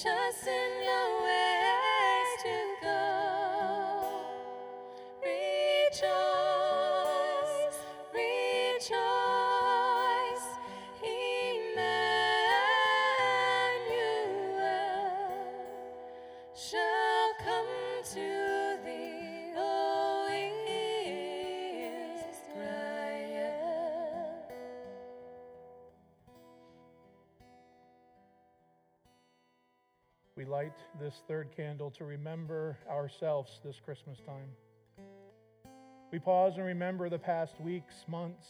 us 0.05 0.47
in 0.47 0.83
your 0.83 1.23
ways 1.23 1.30
light 30.61 30.73
this 30.99 31.23
third 31.27 31.47
candle 31.57 31.89
to 31.89 32.05
remember 32.05 32.77
ourselves 32.87 33.59
this 33.65 33.79
Christmas 33.83 34.19
time. 34.19 34.49
We 36.11 36.19
pause 36.19 36.57
and 36.57 36.65
remember 36.67 37.09
the 37.09 37.17
past 37.17 37.59
weeks, 37.59 37.95
months, 38.07 38.45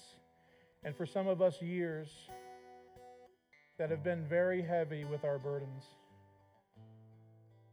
and 0.84 0.94
for 0.94 1.06
some 1.06 1.30
of 1.30 1.42
us, 1.42 1.62
years 1.62 2.10
that 3.78 3.90
have 3.90 4.04
been 4.04 4.26
very 4.28 4.62
heavy 4.62 5.06
with 5.06 5.24
our 5.24 5.40
burdens. 5.40 5.84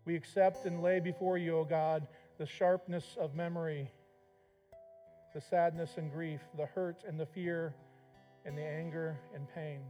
We 0.05 0.15
accept 0.15 0.67
and 0.67 0.85
lay 0.85 1.01
before 1.01 1.37
you, 1.37 1.59
O 1.59 1.65
God, 1.65 2.07
the 2.39 2.47
sharpness 2.47 3.17
of 3.19 3.35
memory, 3.35 3.91
the 5.35 5.41
sadness 5.41 5.95
and 5.97 6.13
grief, 6.13 6.43
the 6.57 6.67
hurt 6.67 7.03
and 7.09 7.19
the 7.19 7.27
fear, 7.27 7.75
and 8.45 8.57
the 8.57 8.65
anger 8.65 9.19
and 9.35 9.49
pain. 9.53 9.81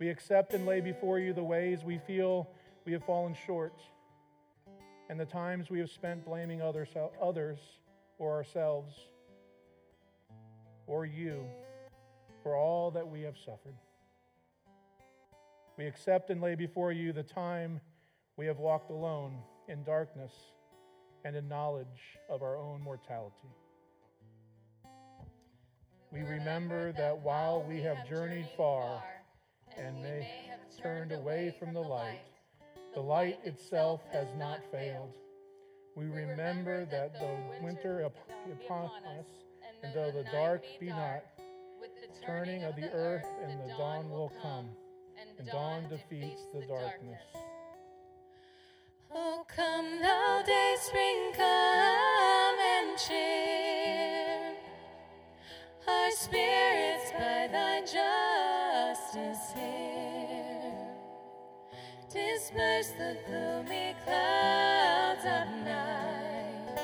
We 0.00 0.08
accept 0.08 0.52
and 0.52 0.66
lay 0.66 0.80
before 0.80 1.20
you 1.20 1.32
the 1.32 1.44
ways 1.44 1.84
we 1.84 1.98
feel 1.98 2.48
we 2.84 2.92
have 2.92 3.04
fallen 3.04 3.34
short 3.46 3.80
and 5.08 5.18
the 5.18 5.24
times 5.24 5.70
we 5.70 5.78
have 5.78 5.90
spent 5.90 6.24
blaming 6.24 6.62
others, 6.62 6.88
others 7.22 7.58
or 8.18 8.32
ourselves 8.32 8.94
or 10.86 11.06
you 11.06 11.44
for 12.42 12.56
all 12.56 12.90
that 12.90 13.06
we 13.06 13.22
have 13.22 13.36
suffered. 13.36 13.76
We 15.76 15.86
accept 15.86 16.30
and 16.30 16.40
lay 16.40 16.54
before 16.54 16.92
you 16.92 17.12
the 17.12 17.22
time 17.22 17.80
we 18.36 18.46
have 18.46 18.58
walked 18.58 18.90
alone 18.90 19.38
in 19.68 19.82
darkness 19.82 20.32
and 21.24 21.34
in 21.34 21.48
knowledge 21.48 22.18
of 22.28 22.42
our 22.42 22.56
own 22.56 22.82
mortality. 22.82 23.48
We 26.12 26.20
remember 26.20 26.92
that 26.92 27.18
while 27.18 27.64
we 27.66 27.80
have 27.80 28.08
journeyed 28.08 28.48
far 28.56 29.02
and 29.76 30.00
may 30.02 30.28
have 30.48 30.60
turned 30.80 31.10
away 31.10 31.52
from 31.58 31.74
the 31.74 31.80
light, 31.80 32.20
the 32.94 33.00
light 33.00 33.38
itself 33.44 34.00
has 34.12 34.28
not 34.38 34.60
failed. 34.70 35.12
We 35.96 36.04
remember 36.06 36.84
that 36.86 37.18
though 37.18 37.38
winter 37.62 38.00
upon 38.00 38.90
us, 39.18 39.26
and 39.82 39.92
though 39.94 40.10
the 40.10 40.24
dark 40.30 40.62
be 40.78 40.86
not, 40.86 41.24
with 41.80 41.90
the 42.00 42.26
turning 42.26 42.64
of 42.64 42.76
the 42.76 42.90
earth 42.92 43.26
and 43.42 43.60
the 43.60 43.74
dawn 43.76 44.10
will 44.10 44.32
come, 44.40 44.68
and 45.38 45.48
dawn 45.48 45.88
defeats 45.88 46.42
the 46.52 46.60
darkness. 46.66 47.22
Oh, 49.14 49.44
come 49.48 50.00
thou 50.00 50.42
day 50.44 50.76
spring, 50.80 51.32
come 51.36 52.58
and 52.58 52.98
cheer 52.98 54.54
our 55.86 56.10
spirits 56.10 57.12
by 57.12 57.48
thy 57.50 57.80
justice 57.80 59.52
here. 59.54 60.03
Disperse 62.14 62.92
the 62.92 63.16
gloomy 63.26 63.96
clouds 64.04 65.24
of 65.24 65.48
night. 65.66 66.78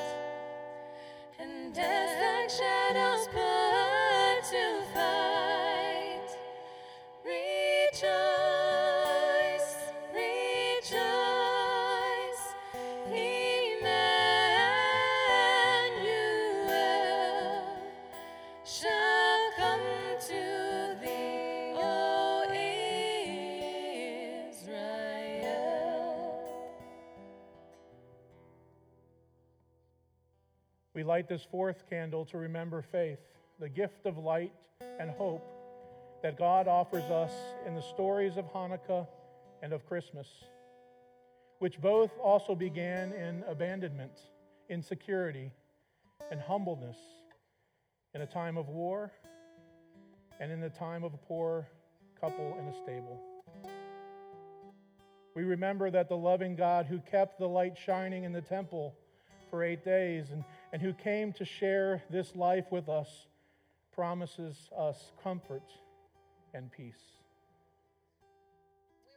And 1.39 1.79
as 1.79 2.11
dark 2.19 2.51
shadows 2.51 3.29
We 31.01 31.05
light 31.05 31.31
this 31.31 31.47
fourth 31.51 31.89
candle 31.89 32.27
to 32.27 32.37
remember 32.37 32.83
faith, 32.83 33.21
the 33.59 33.71
gift 33.71 34.05
of 34.05 34.19
light 34.19 34.53
and 34.99 35.09
hope 35.09 35.51
that 36.23 36.37
God 36.37 36.69
offers 36.69 37.05
us 37.05 37.33
in 37.67 37.75
the 37.75 37.81
stories 37.81 38.37
of 38.37 38.45
Hanukkah 38.53 39.07
and 39.63 39.73
of 39.73 39.87
Christmas, 39.87 40.27
which 41.59 41.81
both 41.81 42.11
also 42.23 42.55
began 42.55 43.15
in 43.15 43.43
abandonment, 43.49 44.13
insecurity, 44.69 45.51
and 46.31 46.39
humbleness 46.39 46.99
in 48.15 48.21
a 48.21 48.27
time 48.27 48.59
of 48.59 48.69
war 48.69 49.11
and 50.39 50.53
in 50.53 50.61
the 50.61 50.69
time 50.69 51.03
of 51.03 51.15
a 51.15 51.17
poor 51.27 51.67
couple 52.21 52.59
in 52.59 52.67
a 52.67 52.75
stable. 52.75 53.19
We 55.35 55.45
remember 55.45 55.91
that 55.93 56.11
the 56.11 56.17
loving 56.19 56.57
God 56.57 56.85
who 56.85 56.99
kept 56.99 57.39
the 57.39 57.49
light 57.49 57.79
shining 57.87 58.25
in 58.25 58.35
the 58.35 58.43
temple 58.43 58.95
for 59.49 59.65
eight 59.65 59.83
days 59.83 60.31
and, 60.31 60.45
and 60.73 60.81
who 60.81 60.93
came 60.93 61.33
to 61.35 61.45
share 61.45 62.03
this 62.11 62.35
life 62.37 62.67
with 62.71 62.89
us 62.89 63.27
promises 63.93 64.71
us 64.77 65.13
comfort 65.23 65.69
and 66.55 66.71
peace. 66.73 67.19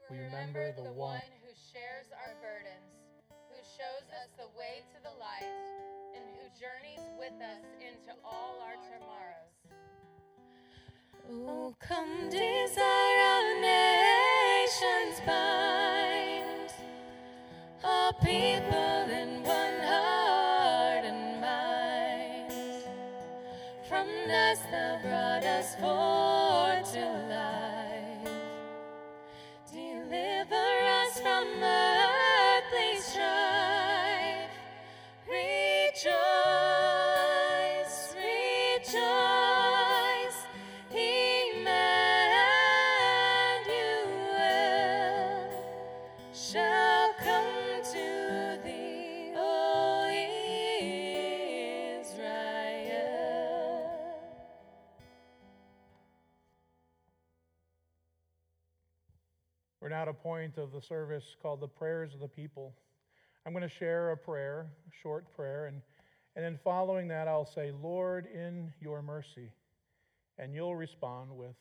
We 0.09 0.17
We 0.17 0.23
remember, 0.25 0.59
remember 0.59 0.81
the, 0.81 0.87
the 0.89 0.93
one 0.93 1.11
one- 1.11 1.21
who 1.41 1.53
shares 1.71 2.07
our 2.11 2.33
burdens, 2.41 2.91
who 3.49 3.57
shows 3.77 4.09
us 4.21 4.29
the 4.37 4.47
way 4.57 4.83
to 4.95 5.01
the 5.03 5.13
light, 5.19 5.47
and 6.15 6.23
who 6.37 6.45
journeys 6.59 7.01
with 7.17 7.33
us 7.41 7.63
into 7.79 8.17
all 8.25 8.59
our 8.61 8.75
tomorrows. 8.91 9.53
Oh, 11.31 11.75
come 11.79 12.29
desire 12.29 13.19
our 13.21 13.61
nations 13.61 15.21
bind, 15.25 16.69
all 17.83 18.13
people 18.13 19.02
brought 25.75 26.42
Now 59.93 60.01
at 60.01 60.07
a 60.07 60.13
point 60.13 60.57
of 60.57 60.71
the 60.71 60.81
service 60.81 61.35
called 61.39 61.59
the 61.59 61.67
prayers 61.67 62.15
of 62.15 62.19
the 62.19 62.27
people. 62.27 62.73
I'm 63.45 63.53
going 63.53 63.61
to 63.61 63.69
share 63.69 64.09
a 64.09 64.17
prayer, 64.17 64.65
a 64.87 64.91
short 65.03 65.31
prayer, 65.35 65.67
and, 65.67 65.83
and 66.35 66.43
then 66.43 66.57
following 66.63 67.09
that, 67.09 67.27
I'll 67.27 67.45
say, 67.45 67.71
Lord, 67.79 68.25
in 68.25 68.73
your 68.81 69.03
mercy. 69.03 69.51
And 70.39 70.55
you'll 70.55 70.75
respond 70.75 71.29
with, 71.37 71.53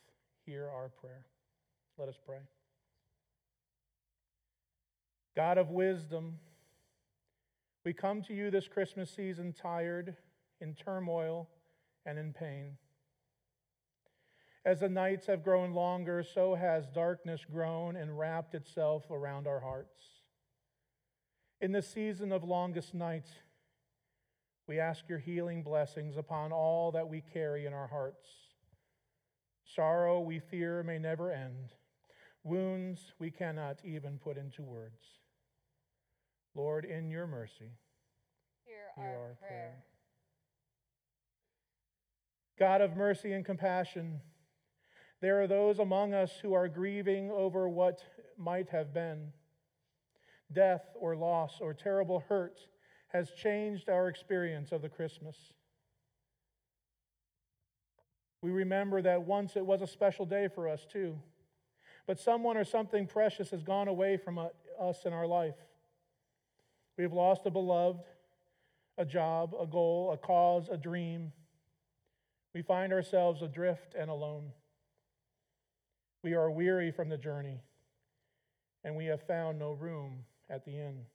Hear 0.47 0.67
our 0.75 0.89
prayer. 0.89 1.27
Let 1.99 2.09
us 2.09 2.15
pray. 2.25 2.39
God 5.37 5.59
of 5.59 5.69
wisdom, 5.69 6.39
we 7.85 7.93
come 7.93 8.23
to 8.23 8.33
you 8.33 8.51
this 8.51 8.67
Christmas 8.67 9.11
season 9.11 9.53
tired, 9.53 10.17
in 10.63 10.75
turmoil, 10.75 11.51
and 12.07 12.19
in 12.19 12.33
pain. 12.33 12.79
As 14.65 14.81
the 14.81 14.89
nights 14.89 15.27
have 15.27 15.43
grown 15.43 15.73
longer, 15.73 16.23
so 16.23 16.55
has 16.55 16.87
darkness 16.87 17.41
grown 17.51 17.97
and 17.97 18.17
wrapped 18.17 18.55
itself 18.55 19.11
around 19.11 19.47
our 19.49 19.61
hearts. 19.61 20.05
In 21.61 21.73
the 21.73 21.83
season 21.83 22.31
of 22.31 22.45
longest 22.45 22.95
nights, 22.95 23.31
we 24.69 24.79
ask 24.79 25.09
your 25.09 25.19
healing 25.19 25.63
blessings 25.63 26.17
upon 26.17 26.53
all 26.53 26.93
that 26.93 27.09
we 27.09 27.21
carry 27.33 27.67
in 27.67 27.73
our 27.73 27.89
hearts. 27.89 28.29
Sorrow 29.65 30.21
we 30.21 30.39
fear 30.39 30.83
may 30.85 30.99
never 30.99 31.33
end, 31.33 31.73
wounds 32.45 33.13
we 33.19 33.31
cannot 33.31 33.79
even 33.85 34.19
put 34.19 34.37
into 34.37 34.63
words. 34.63 35.03
Lord, 36.55 36.85
in 36.85 37.11
your 37.11 37.27
mercy, 37.27 37.73
Hear, 38.65 38.75
hear 38.97 39.05
our, 39.05 39.11
our 39.11 39.35
prayer. 39.35 39.49
prayer. 39.49 39.85
God 42.59 42.81
of 42.81 42.97
mercy 42.97 43.33
and 43.33 43.45
compassion, 43.45 44.21
there 45.23 45.41
are 45.41 45.47
those 45.47 45.79
among 45.79 46.15
us 46.15 46.33
who 46.43 46.53
are 46.53 46.67
grieving 46.67 47.31
over 47.31 47.69
what 47.69 48.03
might 48.37 48.69
have 48.71 48.93
been. 48.93 49.29
Death 50.53 50.83
or 51.01 51.15
loss 51.15 51.59
or 51.61 51.73
terrible 51.73 52.25
hurt 52.29 52.59
has 53.07 53.31
changed 53.31 53.89
our 53.89 54.09
experience 54.09 54.73
of 54.73 54.83
the 54.83 54.89
Christmas. 54.89 55.37
We 58.43 58.51
remember 58.51 59.01
that 59.01 59.23
once 59.23 59.55
it 59.55 59.65
was 59.65 59.81
a 59.81 59.87
special 59.87 60.27
day 60.27 60.49
for 60.53 60.69
us, 60.69 60.85
too. 60.93 61.17
But 62.09 62.19
someone 62.19 62.57
or 62.57 62.65
something 62.65 63.07
precious 63.07 63.51
has 63.51 63.63
gone 63.63 63.87
away 63.87 64.17
from 64.17 64.39
us 64.39 65.05
in 65.05 65.13
our 65.13 65.29
life. 65.29 65.55
We 66.99 67.05
have 67.05 67.13
lost 67.13 67.47
a 67.47 67.51
beloved, 67.51 68.03
a 68.99 69.05
job, 69.05 69.55
a 69.59 69.67
goal, 69.67 70.11
a 70.13 70.17
cause, 70.17 70.69
a 70.69 70.77
dream. 70.77 71.33
We 72.57 72.63
find 72.63 72.93
ourselves 72.93 73.41
adrift 73.41 73.95
and 73.97 74.11
alone. 74.11 74.51
We 76.23 76.35
are 76.35 76.51
weary 76.51 76.93
from 76.93 77.09
the 77.09 77.19
journey, 77.19 77.63
and 78.85 78.95
we 78.97 79.07
have 79.07 79.27
found 79.27 79.59
no 79.59 79.73
room 79.73 80.25
at 80.49 80.65
the 80.65 80.73
inn. 80.73 81.07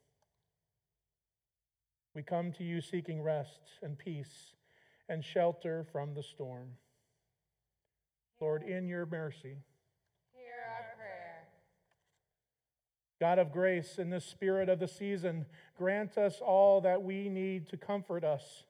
We 2.13 2.23
come 2.23 2.51
to 2.53 2.63
you 2.63 2.81
seeking 2.81 3.21
rest 3.21 3.61
and 3.81 3.97
peace 3.97 4.55
and 5.07 5.23
shelter 5.23 5.85
from 5.91 6.13
the 6.13 6.23
storm. 6.23 6.71
Lord, 8.41 8.63
in 8.63 8.87
your 8.87 9.05
mercy, 9.05 9.57
Hear 10.33 10.53
our 10.67 10.95
prayer. 10.97 11.47
God 13.19 13.39
of 13.39 13.51
grace, 13.51 13.97
in 13.97 14.09
the 14.09 14.19
spirit 14.19 14.67
of 14.67 14.79
the 14.79 14.87
season, 14.87 15.45
grant 15.77 16.17
us 16.17 16.41
all 16.41 16.81
that 16.81 17.01
we 17.01 17.29
need 17.29 17.69
to 17.69 17.77
comfort 17.77 18.23
us 18.23 18.63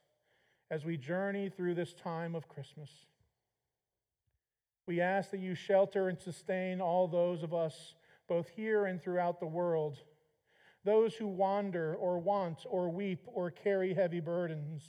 as 0.70 0.86
we 0.86 0.98
journey 0.98 1.50
through 1.50 1.74
this 1.74 1.94
time 1.94 2.36
of 2.36 2.48
Christmas. 2.48 2.90
We 4.88 5.02
ask 5.02 5.32
that 5.32 5.42
you 5.42 5.54
shelter 5.54 6.08
and 6.08 6.18
sustain 6.18 6.80
all 6.80 7.10
those 7.10 7.44
of 7.44 7.54
us, 7.54 7.94
both 8.28 8.48
here 8.48 8.86
and 8.86 9.02
throughout 9.02 9.42
the 9.42 9.46
world, 9.46 10.00
those 10.86 11.14
who 11.14 11.28
wander 11.28 11.94
or 11.96 12.18
want 12.20 12.60
or 12.70 12.90
weep 12.90 13.28
or 13.28 13.52
carry 13.52 13.94
heavy 13.94 14.22
burdens, 14.22 14.82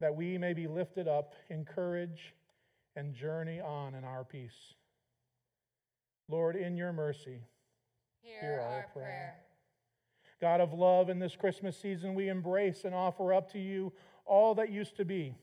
that 0.00 0.14
we 0.14 0.38
may 0.38 0.52
be 0.52 0.68
lifted 0.68 1.08
up 1.08 1.34
in 1.50 1.64
courage 1.64 2.34
and 2.94 3.12
journey 3.12 3.60
on 3.60 3.96
in 3.96 4.04
our 4.04 4.22
peace. 4.22 4.74
Lord, 6.28 6.54
in 6.54 6.76
your 6.76 6.92
mercy, 6.92 7.40
Hear, 8.22 8.40
Hear 8.40 8.60
our 8.60 8.66
our 8.66 8.86
prayer. 8.92 9.04
prayer. 9.04 9.34
God 10.40 10.60
of 10.60 10.72
love, 10.72 11.10
in 11.10 11.18
this 11.18 11.34
Christmas 11.34 11.76
season, 11.76 12.14
we 12.14 12.28
embrace 12.28 12.84
and 12.84 12.94
offer 12.94 13.34
up 13.34 13.50
to 13.52 13.58
you 13.58 13.92
all 14.24 14.54
that 14.54 14.70
used 14.70 14.96
to 14.96 15.04
be, 15.04 15.34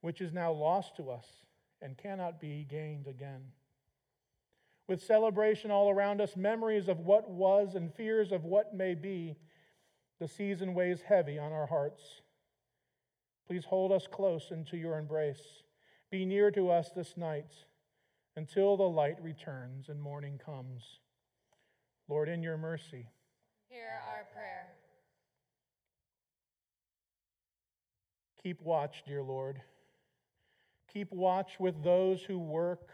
which 0.00 0.20
is 0.20 0.32
now 0.32 0.52
lost 0.52 0.96
to 0.96 1.10
us 1.10 1.26
and 1.82 1.96
cannot 1.96 2.40
be 2.40 2.66
gained 2.68 3.06
again. 3.06 3.42
With 4.88 5.02
celebration 5.02 5.70
all 5.70 5.90
around 5.90 6.20
us, 6.20 6.36
memories 6.36 6.88
of 6.88 6.98
what 6.98 7.30
was 7.30 7.74
and 7.74 7.94
fears 7.94 8.32
of 8.32 8.44
what 8.44 8.74
may 8.74 8.94
be, 8.94 9.36
the 10.18 10.28
season 10.28 10.74
weighs 10.74 11.00
heavy 11.02 11.38
on 11.38 11.52
our 11.52 11.66
hearts. 11.66 12.02
Please 13.46 13.64
hold 13.64 13.92
us 13.92 14.06
close 14.10 14.48
into 14.50 14.76
your 14.76 14.98
embrace. 14.98 15.62
Be 16.10 16.24
near 16.24 16.50
to 16.50 16.70
us 16.70 16.90
this 16.94 17.16
night 17.16 17.52
until 18.36 18.76
the 18.76 18.82
light 18.82 19.22
returns 19.22 19.88
and 19.88 20.00
morning 20.00 20.38
comes. 20.44 20.98
Lord, 22.08 22.28
in 22.28 22.42
your 22.42 22.56
mercy, 22.56 23.06
Hear 23.68 24.00
our 24.08 24.26
prayer. 24.34 24.66
keep 28.42 28.60
watch, 28.62 29.04
dear 29.06 29.22
Lord. 29.22 29.62
Keep 30.92 31.12
watch 31.12 31.52
with 31.58 31.82
those 31.84 32.22
who 32.22 32.38
work 32.38 32.88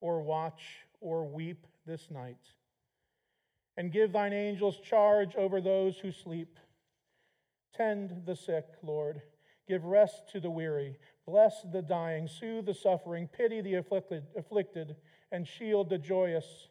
or 0.00 0.22
watch 0.22 0.62
or 1.00 1.24
weep 1.24 1.66
this 1.86 2.10
night. 2.10 2.38
And 3.76 3.92
give 3.92 4.12
thine 4.12 4.32
angels 4.32 4.78
charge 4.80 5.34
over 5.36 5.60
those 5.60 5.96
who 5.98 6.12
sleep. 6.12 6.58
Tend 7.76 8.22
the 8.26 8.36
sick, 8.36 8.66
Lord. 8.82 9.22
Give 9.68 9.84
rest 9.84 10.28
to 10.32 10.40
the 10.40 10.50
weary. 10.50 10.96
Bless 11.26 11.62
the 11.72 11.82
dying. 11.82 12.28
Soothe 12.28 12.66
the 12.66 12.74
suffering. 12.74 13.28
Pity 13.28 13.60
the 13.60 13.74
afflicted, 13.74 14.24
afflicted 14.36 14.96
and 15.32 15.46
shield 15.46 15.90
the 15.90 15.98
joyous. 15.98 16.68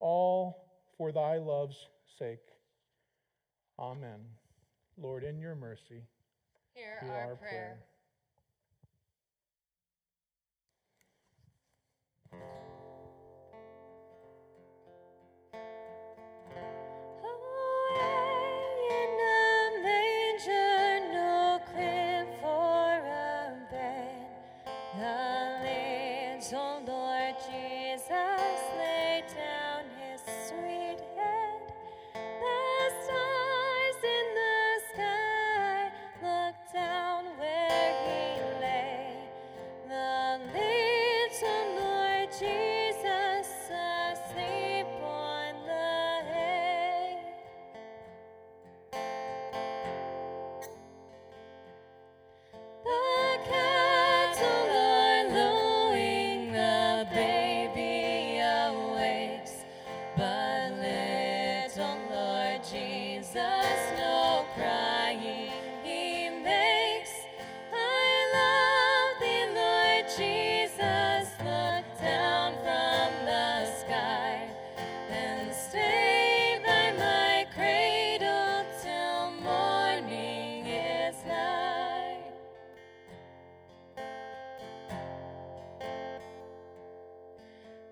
All 0.00 0.68
for 0.96 1.12
thy 1.12 1.38
love's 1.38 1.88
sake. 2.18 2.44
Amen. 3.78 4.20
Lord, 4.96 5.24
in 5.24 5.38
your 5.38 5.54
mercy, 5.54 6.02
Hear 6.74 6.98
hear 7.02 7.10
our, 7.10 7.20
our 7.30 7.36
prayer. 7.36 7.50
prayer. 7.50 7.78
Thank 12.40 12.68
you. 12.68 12.73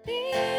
Be 0.04 0.51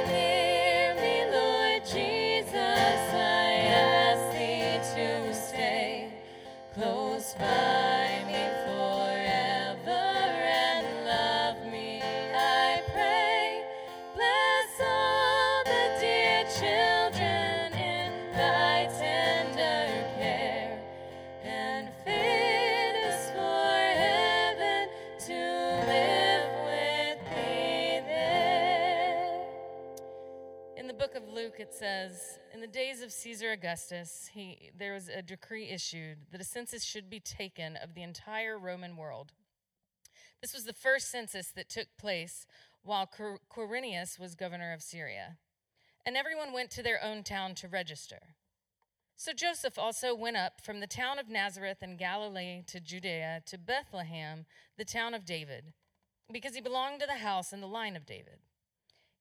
days 32.73 33.03
of 33.03 33.11
Caesar 33.11 33.51
Augustus, 33.51 34.31
he, 34.33 34.71
there 34.75 34.93
was 34.93 35.07
a 35.07 35.21
decree 35.21 35.69
issued 35.69 36.17
that 36.31 36.41
a 36.41 36.43
census 36.43 36.83
should 36.83 37.07
be 37.09 37.19
taken 37.19 37.77
of 37.77 37.93
the 37.93 38.01
entire 38.01 38.57
Roman 38.57 38.97
world. 38.97 39.31
This 40.41 40.53
was 40.53 40.65
the 40.65 40.73
first 40.73 41.11
census 41.11 41.51
that 41.51 41.69
took 41.69 41.87
place 41.97 42.47
while 42.81 43.05
Quir- 43.05 43.37
Quirinius 43.49 44.19
was 44.19 44.33
governor 44.33 44.73
of 44.73 44.81
Syria. 44.81 45.37
And 46.05 46.17
everyone 46.17 46.51
went 46.51 46.71
to 46.71 46.83
their 46.83 47.01
own 47.01 47.23
town 47.23 47.53
to 47.55 47.67
register. 47.67 48.19
So 49.15 49.33
Joseph 49.33 49.77
also 49.77 50.15
went 50.15 50.37
up 50.37 50.59
from 50.59 50.79
the 50.79 50.87
town 50.87 51.19
of 51.19 51.29
Nazareth 51.29 51.83
in 51.83 51.95
Galilee 51.95 52.63
to 52.67 52.79
Judea 52.79 53.43
to 53.45 53.57
Bethlehem, 53.59 54.45
the 54.77 54.83
town 54.83 55.13
of 55.13 55.25
David, 55.25 55.73
because 56.31 56.55
he 56.55 56.61
belonged 56.61 57.01
to 57.01 57.05
the 57.05 57.23
house 57.23 57.53
and 57.53 57.61
the 57.61 57.67
line 57.67 57.95
of 57.95 58.07
David. 58.07 58.39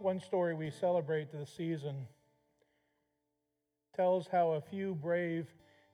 One 0.00 0.18
story 0.18 0.54
we 0.54 0.70
celebrate 0.70 1.30
this 1.30 1.50
season 1.54 2.06
tells 3.94 4.26
how 4.28 4.52
a 4.52 4.60
few 4.62 4.94
brave 4.94 5.46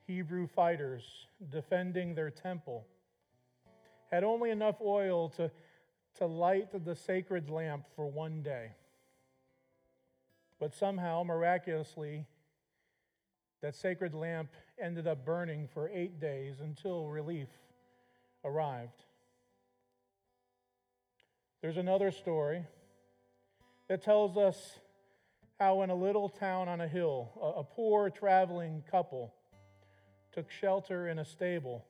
Hebrew 0.07 0.47
fighters 0.47 1.03
defending 1.51 2.15
their 2.15 2.31
temple 2.31 2.87
had 4.13 4.23
only 4.23 4.51
enough 4.51 4.77
oil 4.81 5.31
to, 5.31 5.51
to 6.19 6.27
light 6.27 6.69
the 6.85 6.95
sacred 6.95 7.51
lamp 7.51 7.87
for 7.97 8.07
one 8.07 8.43
day. 8.43 8.71
But 10.61 10.73
somehow, 10.73 11.25
miraculously, 11.25 12.27
that 13.61 13.75
sacred 13.75 14.15
lamp 14.15 14.51
ended 14.81 15.09
up 15.09 15.25
burning 15.25 15.67
for 15.75 15.91
eight 15.93 16.21
days 16.21 16.61
until 16.61 17.09
relief 17.09 17.49
arrived. 18.45 19.03
There's 21.61 21.77
another 21.77 22.13
story 22.13 22.67
that 23.89 24.03
tells 24.03 24.37
us 24.37 24.79
how, 25.59 25.83
in 25.83 25.91
a 25.91 25.95
little 25.95 26.29
town 26.29 26.69
on 26.69 26.81
a 26.81 26.89
hill, 26.89 27.31
a, 27.41 27.61
a 27.61 27.65
poor 27.65 28.11
traveling 28.11 28.83
couple 28.91 29.33
took 30.33 30.51
shelter 30.51 31.09
in 31.09 31.19
a 31.19 31.25
stable, 31.25 31.85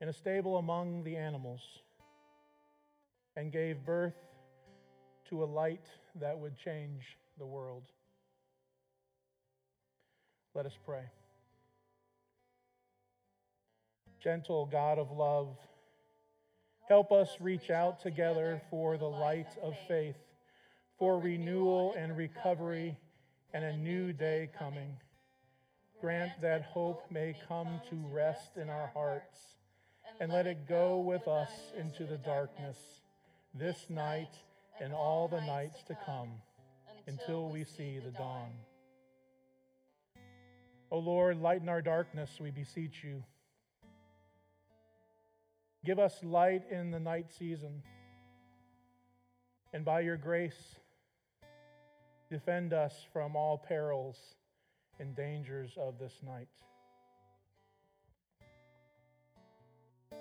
in 0.00 0.08
a 0.08 0.12
stable 0.12 0.56
among 0.56 1.04
the 1.04 1.16
animals, 1.16 1.60
and 3.36 3.52
gave 3.52 3.84
birth 3.84 4.16
to 5.28 5.44
a 5.44 5.46
light 5.46 5.84
that 6.20 6.36
would 6.38 6.56
change 6.56 7.16
the 7.38 7.46
world. 7.46 7.84
Let 10.54 10.66
us 10.66 10.76
pray. 10.84 11.04
Gentle 14.20 14.66
God 14.66 14.98
of 14.98 15.12
love, 15.12 15.56
help 16.88 17.12
us 17.12 17.36
reach 17.40 17.70
out 17.70 18.00
together 18.00 18.60
for 18.68 18.98
the 18.98 19.06
light 19.06 19.56
of 19.62 19.74
faith 19.86 20.16
for 21.00 21.18
renewal 21.18 21.94
and 21.96 22.14
recovery 22.14 22.94
and 23.54 23.64
a 23.64 23.76
new 23.78 24.12
day 24.12 24.50
coming. 24.56 24.94
Grant 25.98 26.30
that 26.42 26.62
hope 26.62 27.10
may 27.10 27.34
come 27.48 27.80
to 27.88 27.96
rest 28.12 28.58
in 28.58 28.68
our 28.68 28.88
hearts 28.92 29.38
and 30.20 30.30
let 30.30 30.46
it 30.46 30.68
go 30.68 30.98
with 30.98 31.26
us 31.26 31.50
into 31.76 32.04
the 32.04 32.18
darkness 32.18 32.76
this 33.54 33.86
night 33.88 34.34
and 34.78 34.92
all 34.92 35.26
the 35.26 35.40
nights 35.40 35.82
to 35.84 35.96
come 36.04 36.28
until 37.06 37.48
we 37.48 37.64
see 37.64 37.98
the 37.98 38.10
dawn. 38.10 38.50
O 40.90 40.98
Lord, 40.98 41.40
lighten 41.40 41.70
our 41.70 41.80
darkness, 41.80 42.30
we 42.38 42.50
beseech 42.50 43.02
you. 43.02 43.24
Give 45.82 45.98
us 45.98 46.22
light 46.22 46.64
in 46.70 46.90
the 46.90 47.00
night 47.00 47.32
season. 47.38 47.82
And 49.72 49.82
by 49.84 50.00
your 50.00 50.16
grace, 50.16 50.79
defend 52.30 52.72
us 52.72 52.94
from 53.12 53.34
all 53.34 53.58
perils 53.58 54.16
and 55.00 55.16
dangers 55.16 55.72
of 55.76 55.98
this 55.98 56.12
night. 56.24 56.48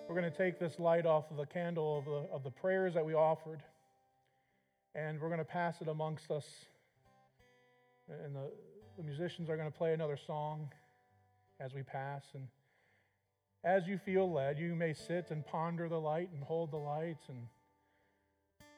We're 0.07 0.19
going 0.19 0.31
to 0.31 0.35
take 0.37 0.59
this 0.59 0.79
light 0.79 1.05
off 1.05 1.29
of 1.29 1.37
the 1.37 1.45
candle 1.45 1.99
of 1.99 2.05
the, 2.05 2.33
of 2.33 2.43
the 2.43 2.49
prayers 2.49 2.95
that 2.95 3.05
we 3.05 3.13
offered, 3.13 3.61
and 4.95 5.21
we're 5.21 5.27
going 5.27 5.39
to 5.39 5.45
pass 5.45 5.81
it 5.81 5.87
amongst 5.87 6.31
us. 6.31 6.47
And 8.25 8.35
the, 8.35 8.49
the 8.97 9.03
musicians 9.03 9.49
are 9.49 9.55
going 9.55 9.71
to 9.71 9.77
play 9.77 9.93
another 9.93 10.17
song 10.17 10.71
as 11.59 11.75
we 11.75 11.83
pass. 11.83 12.23
And 12.33 12.47
as 13.63 13.85
you 13.85 13.99
feel 13.99 14.31
led, 14.31 14.57
you 14.57 14.73
may 14.73 14.93
sit 14.93 15.29
and 15.29 15.45
ponder 15.45 15.87
the 15.87 15.99
light 15.99 16.29
and 16.33 16.43
hold 16.43 16.71
the 16.71 16.77
lights 16.77 17.25
and 17.27 17.37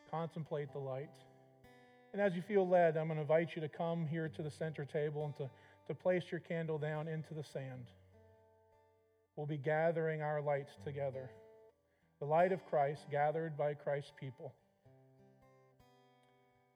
contemplate 0.09 0.73
the 0.73 0.79
light. 0.79 1.09
And 2.13 2.21
as 2.21 2.35
you 2.35 2.41
feel 2.41 2.67
led, 2.67 2.97
I'm 2.97 3.07
going 3.07 3.17
to 3.17 3.21
invite 3.21 3.55
you 3.55 3.61
to 3.61 3.69
come 3.69 4.05
here 4.05 4.29
to 4.29 4.41
the 4.41 4.51
center 4.51 4.83
table 4.85 5.25
and 5.25 5.35
to, 5.37 5.49
to 5.87 5.95
place 5.95 6.23
your 6.29 6.41
candle 6.41 6.77
down 6.77 7.07
into 7.07 7.33
the 7.33 7.43
sand. 7.43 7.85
We'll 9.35 9.47
be 9.47 9.57
gathering 9.57 10.21
our 10.21 10.41
lights 10.41 10.73
together. 10.83 11.29
The 12.19 12.25
light 12.25 12.51
of 12.51 12.65
Christ 12.65 13.05
gathered 13.09 13.57
by 13.57 13.73
Christ's 13.73 14.11
people. 14.19 14.53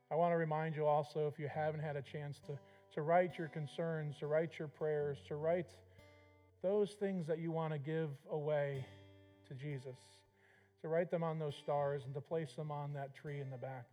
I 0.09 0.15
want 0.15 0.31
to 0.31 0.37
remind 0.37 0.75
you 0.75 0.85
also, 0.85 1.27
if 1.27 1.37
you 1.37 1.49
haven't 1.53 1.81
had 1.81 1.97
a 1.97 2.01
chance 2.01 2.39
to, 2.47 2.57
to 2.93 3.01
write 3.01 3.37
your 3.37 3.49
concerns, 3.49 4.15
to 4.19 4.27
write 4.27 4.51
your 4.57 4.69
prayers, 4.69 5.17
to 5.27 5.35
write 5.35 5.67
those 6.61 6.91
things 6.91 7.27
that 7.27 7.39
you 7.39 7.51
want 7.51 7.73
to 7.73 7.79
give 7.79 8.09
away 8.31 8.85
to 9.49 9.53
Jesus, 9.53 9.97
to 10.81 10.87
write 10.87 11.11
them 11.11 11.23
on 11.23 11.39
those 11.39 11.55
stars 11.55 12.03
and 12.05 12.13
to 12.13 12.21
place 12.21 12.53
them 12.53 12.71
on 12.71 12.93
that 12.93 13.13
tree 13.13 13.41
in 13.41 13.49
the 13.49 13.57
back. 13.57 13.85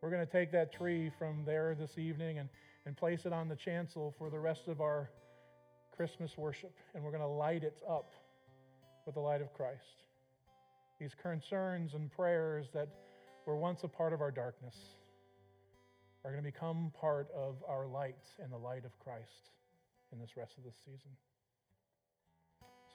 We're 0.00 0.10
going 0.10 0.26
to 0.26 0.32
take 0.32 0.50
that 0.52 0.72
tree 0.72 1.10
from 1.18 1.44
there 1.44 1.76
this 1.78 1.98
evening 1.98 2.38
and, 2.38 2.48
and 2.86 2.96
place 2.96 3.26
it 3.26 3.32
on 3.32 3.48
the 3.48 3.56
chancel 3.56 4.14
for 4.16 4.30
the 4.30 4.38
rest 4.38 4.66
of 4.66 4.80
our 4.80 5.10
Christmas 5.94 6.38
worship, 6.38 6.74
and 6.94 7.04
we're 7.04 7.10
going 7.10 7.22
to 7.22 7.28
light 7.28 7.64
it 7.64 7.76
up 7.88 8.12
with 9.04 9.14
the 9.14 9.20
light 9.20 9.42
of 9.42 9.52
Christ. 9.52 10.04
These 10.98 11.14
concerns 11.20 11.92
and 11.92 12.10
prayers 12.10 12.66
that 12.72 12.88
were 13.46 13.56
once 13.56 13.80
a 13.84 13.88
part 13.88 14.14
of 14.14 14.22
our 14.22 14.30
darkness 14.30 14.74
are 16.24 16.30
going 16.30 16.42
to 16.42 16.50
become 16.50 16.92
part 16.98 17.28
of 17.34 17.56
our 17.68 17.86
light 17.86 18.16
and 18.42 18.50
the 18.50 18.58
light 18.58 18.84
of 18.84 18.98
Christ 18.98 19.50
in 20.12 20.18
this 20.18 20.30
rest 20.36 20.52
of 20.56 20.64
this 20.64 20.76
season. 20.84 21.10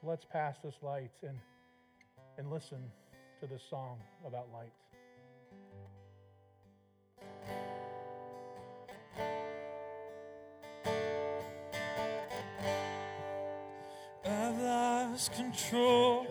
So 0.01 0.08
let's 0.08 0.26
pass 0.26 0.56
this 0.64 0.76
light 0.82 1.12
and, 1.22 1.38
and 2.38 2.49
listen 2.49 2.80
to 3.41 3.47
this 3.47 3.62
song 3.70 3.99
about 4.26 4.51
light. 4.51 4.74
Lost 15.26 15.34
control 15.34 16.28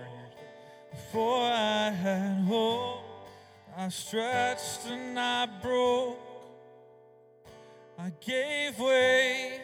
before 0.91 1.43
I 1.43 1.91
had 1.91 2.45
hope. 2.47 2.99
I 3.77 3.89
stretched 3.89 4.87
and 4.89 5.19
I 5.19 5.47
broke. 5.63 6.19
I 7.99 8.13
gave 8.21 8.79
way. 8.79 9.61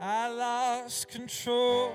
I 0.00 0.28
lost 0.28 1.08
control. 1.08 1.92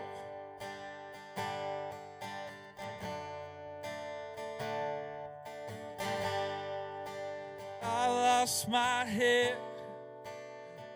I 7.81 8.07
lost 8.07 8.69
my 8.69 9.05
head 9.05 9.55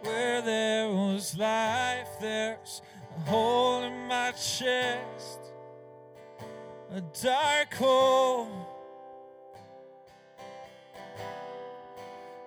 where 0.02 0.42
there 0.42 0.90
was 0.90 1.38
life. 1.38 2.08
There's 2.20 2.82
a 3.16 3.30
hole 3.30 3.84
in 3.84 4.08
my 4.08 4.32
chest, 4.32 5.40
a 6.92 7.02
dark 7.22 7.74
hole, 7.74 8.48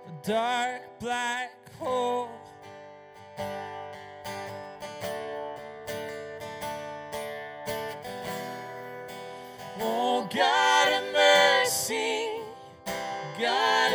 a 0.06 0.26
dark 0.26 0.82
black 1.00 1.52
hole. 1.78 2.28
Oh, 9.80 10.28
God 10.32 10.88
of 10.92 11.12
mercy, 11.12 12.28
God 13.38 13.92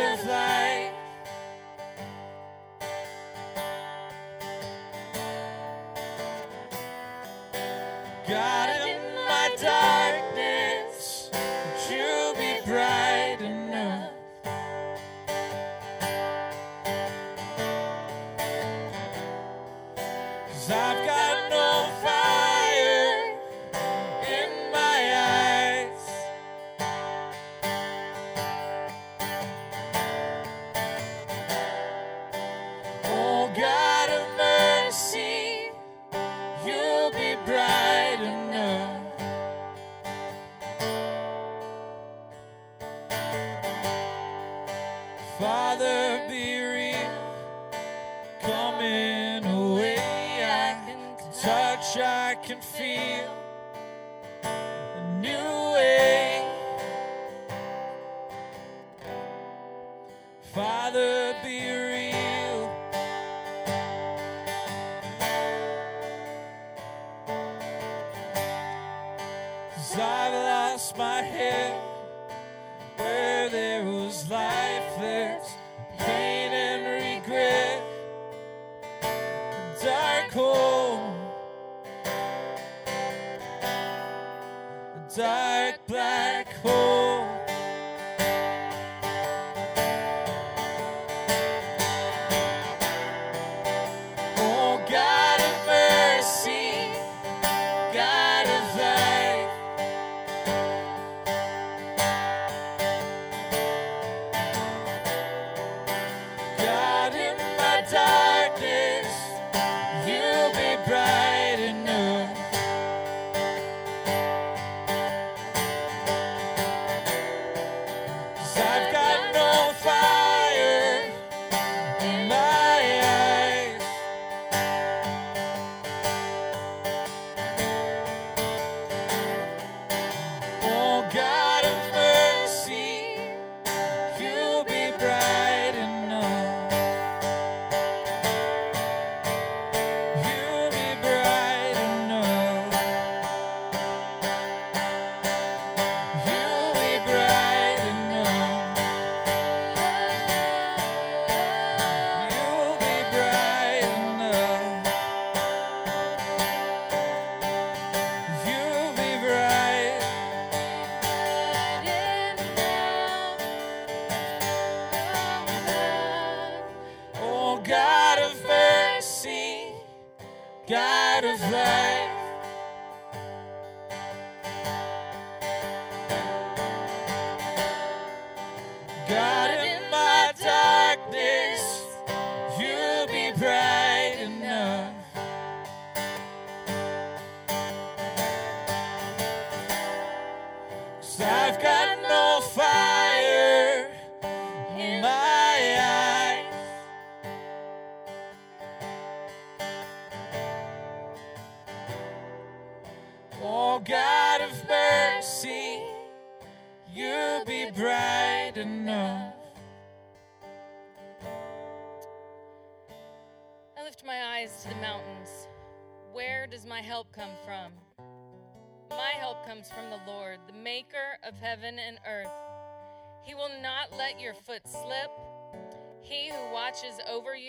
coming 48.48 49.44
away. 49.44 49.96
I 50.42 50.80
can 50.86 51.32
touch, 51.32 51.98
I 51.98 52.34
can 52.42 52.60
feel 52.60 53.47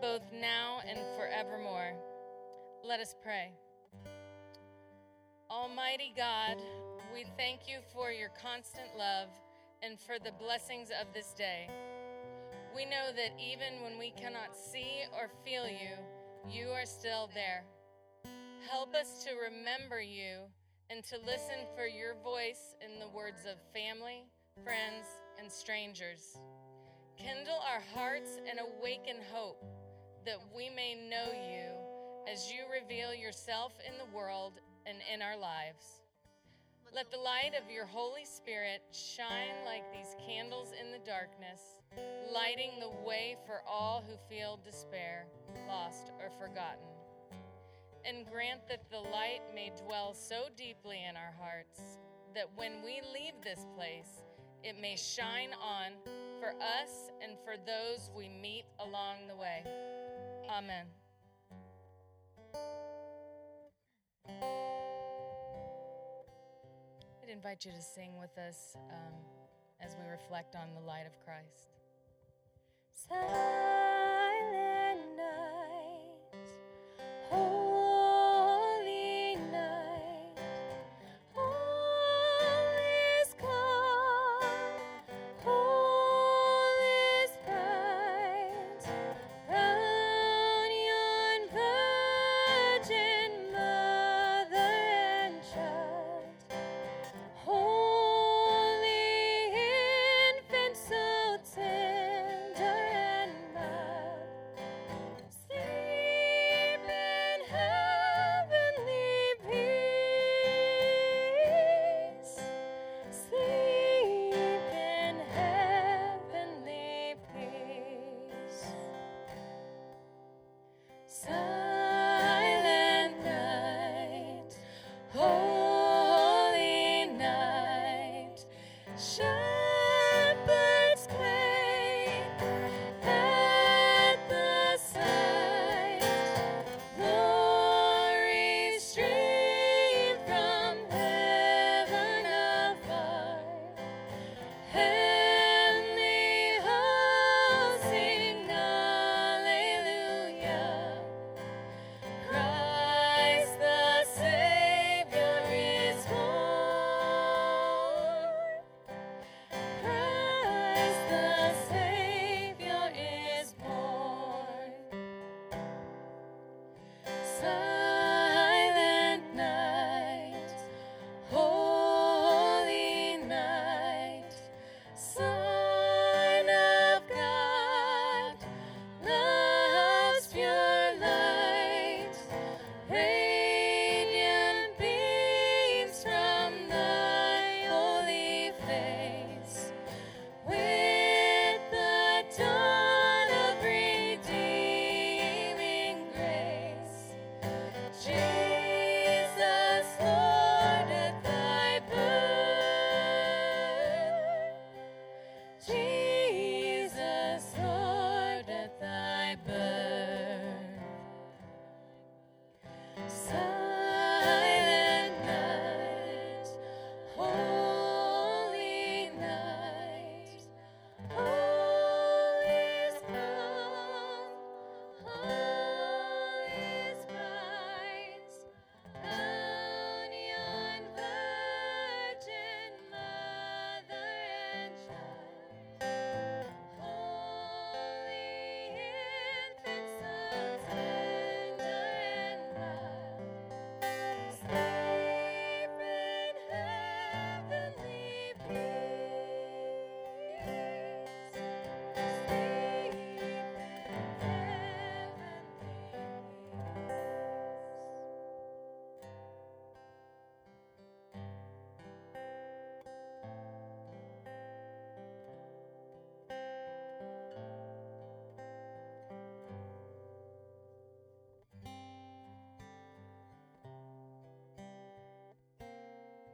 both 0.00 0.22
now 0.32 0.80
and 0.88 0.98
forevermore. 1.16 1.92
Let 2.84 3.00
us 3.00 3.14
pray. 3.22 3.52
Almighty 5.50 6.12
God, 6.16 6.56
we 7.12 7.24
thank 7.36 7.68
you 7.68 7.78
for 7.92 8.12
your 8.12 8.30
constant 8.40 8.96
love 8.96 9.28
and 9.82 9.98
for 9.98 10.18
the 10.18 10.32
blessings 10.38 10.90
of 10.90 11.12
this 11.14 11.32
day. 11.32 11.68
We 12.74 12.84
know 12.84 13.10
that 13.16 13.32
even 13.40 13.82
when 13.82 13.98
we 13.98 14.10
cannot 14.10 14.54
see 14.54 15.02
or 15.12 15.30
feel 15.44 15.66
you, 15.66 15.96
you 16.48 16.68
are 16.68 16.86
still 16.86 17.28
there. 17.34 17.64
Help 18.70 18.94
us 18.94 19.24
to 19.24 19.30
remember 19.34 20.00
you 20.00 20.42
and 20.90 21.02
to 21.04 21.16
listen 21.26 21.66
for 21.76 21.86
your 21.86 22.14
voice 22.22 22.76
in 22.84 23.00
the 23.00 23.08
words 23.08 23.46
of 23.46 23.58
family, 23.72 24.24
friends, 24.62 25.06
and 25.40 25.50
strangers. 25.50 26.38
Kindle 27.16 27.60
our 27.72 27.82
hearts 27.94 28.38
and 28.48 28.60
awaken 28.60 29.16
hope 29.32 29.64
that 30.28 30.44
we 30.54 30.68
may 30.68 30.94
know 30.94 31.32
you 31.32 31.72
as 32.30 32.52
you 32.52 32.58
reveal 32.70 33.14
yourself 33.14 33.72
in 33.88 33.96
the 33.96 34.14
world 34.14 34.60
and 34.84 34.98
in 35.10 35.22
our 35.22 35.38
lives. 35.38 36.02
Let 36.94 37.10
the 37.10 37.16
light 37.16 37.52
of 37.56 37.72
your 37.72 37.86
Holy 37.86 38.26
Spirit 38.26 38.82
shine 38.92 39.64
like 39.64 39.90
these 39.90 40.14
candles 40.26 40.74
in 40.78 40.92
the 40.92 40.98
darkness, 40.98 41.80
lighting 42.30 42.72
the 42.78 42.92
way 43.08 43.38
for 43.46 43.62
all 43.66 44.04
who 44.06 44.16
feel 44.28 44.60
despair, 44.62 45.24
lost, 45.66 46.12
or 46.20 46.28
forgotten. 46.38 46.92
And 48.04 48.26
grant 48.30 48.68
that 48.68 48.90
the 48.90 49.00
light 49.00 49.40
may 49.54 49.72
dwell 49.82 50.12
so 50.12 50.48
deeply 50.58 50.98
in 51.08 51.16
our 51.16 51.34
hearts 51.40 51.80
that 52.34 52.50
when 52.54 52.84
we 52.84 53.00
leave 53.14 53.40
this 53.42 53.64
place, 53.74 54.24
it 54.62 54.78
may 54.78 54.94
shine 54.94 55.54
on 55.54 55.92
for 56.38 56.48
us 56.48 57.10
and 57.22 57.38
for 57.46 57.54
those 57.56 58.10
we 58.14 58.28
meet 58.28 58.64
along 58.78 59.26
the 59.26 59.36
way. 59.36 59.64
Amen. 60.48 60.86
I'd 67.22 67.28
invite 67.30 67.66
you 67.66 67.72
to 67.72 67.82
sing 67.82 68.18
with 68.18 68.36
us 68.38 68.74
um, 68.90 69.12
as 69.80 69.94
we 70.02 70.10
reflect 70.10 70.56
on 70.56 70.68
the 70.74 70.80
light 70.80 71.04
of 71.06 71.12
Christ. 71.24 71.68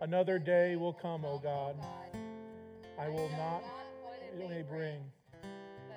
Another 0.04 0.38
day 0.38 0.76
will 0.76 0.92
come, 0.92 1.24
O 1.24 1.38
God. 1.38 1.76
I 3.00 3.08
will 3.08 3.30
not 3.38 3.64
it 4.38 4.50
may 4.50 4.60
bring, 4.60 5.00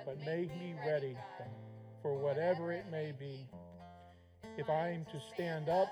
but 0.06 0.16
make 0.24 0.48
me 0.58 0.74
ready 0.86 1.14
for 2.00 2.14
whatever 2.14 2.72
it 2.72 2.86
may 2.90 3.12
be. 3.12 3.46
If 4.56 4.70
I 4.70 4.88
am 4.92 5.04
to 5.12 5.20
stand 5.34 5.68
up, 5.68 5.88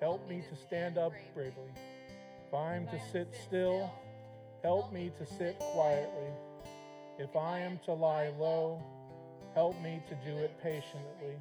help 0.00 0.28
me 0.28 0.42
to 0.50 0.56
stand 0.66 0.98
up 0.98 1.12
bravely. 1.36 1.70
If 2.48 2.52
I 2.52 2.74
am 2.74 2.88
to 2.88 3.00
sit 3.12 3.32
still, 3.46 3.92
help 4.64 4.92
me 4.92 5.12
to 5.16 5.24
sit 5.24 5.56
quietly. 5.60 6.32
If 7.16 7.36
I 7.36 7.60
am 7.60 7.78
to 7.84 7.92
lie 7.92 8.32
low, 8.40 8.82
help 9.54 9.80
me 9.82 10.02
to 10.08 10.16
do 10.28 10.36
it 10.36 10.60
patiently. 10.64 11.36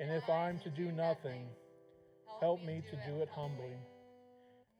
And 0.00 0.12
if 0.12 0.28
I'm 0.28 0.58
to 0.58 0.68
do 0.68 0.92
nothing, 0.92 1.46
help 2.42 2.62
me 2.62 2.82
to 2.90 3.10
do 3.10 3.22
it 3.22 3.30
humbly. 3.30 3.72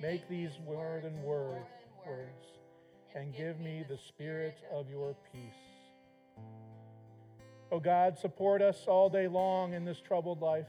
Make 0.00 0.28
these 0.28 0.52
word 0.64 1.04
and 1.04 1.24
word 1.24 1.62
words, 2.06 2.46
and 3.16 3.34
give 3.34 3.58
me 3.58 3.84
the 3.88 3.98
spirit 3.98 4.56
of 4.72 4.88
your 4.88 5.16
peace. 5.32 5.42
O 6.38 6.42
oh 7.72 7.80
God, 7.80 8.16
support 8.16 8.62
us 8.62 8.84
all 8.86 9.10
day 9.10 9.26
long 9.26 9.74
in 9.74 9.84
this 9.84 10.00
troubled 10.00 10.40
life. 10.40 10.68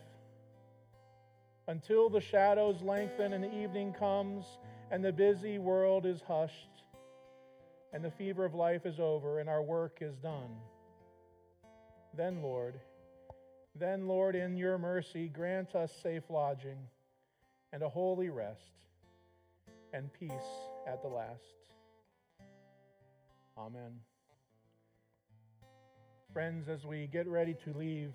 Until 1.68 2.10
the 2.10 2.20
shadows 2.20 2.82
lengthen 2.82 3.34
and 3.34 3.44
the 3.44 3.56
evening 3.56 3.94
comes 3.94 4.46
and 4.90 5.06
the 5.06 5.14
busy 5.14 5.60
world 5.60 6.08
is 6.08 6.22
hushed 6.22 6.84
and 7.94 8.04
the 8.04 8.10
fever 8.10 8.44
of 8.46 8.56
life 8.56 8.88
is 8.88 9.00
over 9.00 9.40
and 9.40 9.48
our 9.48 9.62
work 9.62 10.00
is 10.02 10.18
done. 10.18 10.58
Then, 12.18 12.42
Lord, 12.42 12.80
then, 13.76 14.08
Lord, 14.08 14.36
in 14.36 14.58
your 14.58 14.80
mercy, 14.80 15.28
grant 15.28 15.76
us 15.76 15.92
safe 16.02 16.24
lodging 16.30 16.80
and 17.72 17.84
a 17.84 17.90
holy 17.90 18.30
rest 18.30 18.89
and 19.94 20.12
peace 20.14 20.32
at 20.88 21.02
the 21.02 21.08
last. 21.08 21.42
Amen. 23.58 24.00
Friends, 26.32 26.70
as 26.70 26.86
we 26.86 27.08
get 27.08 27.28
ready 27.28 27.56
to 27.66 27.74
leave, 27.78 28.14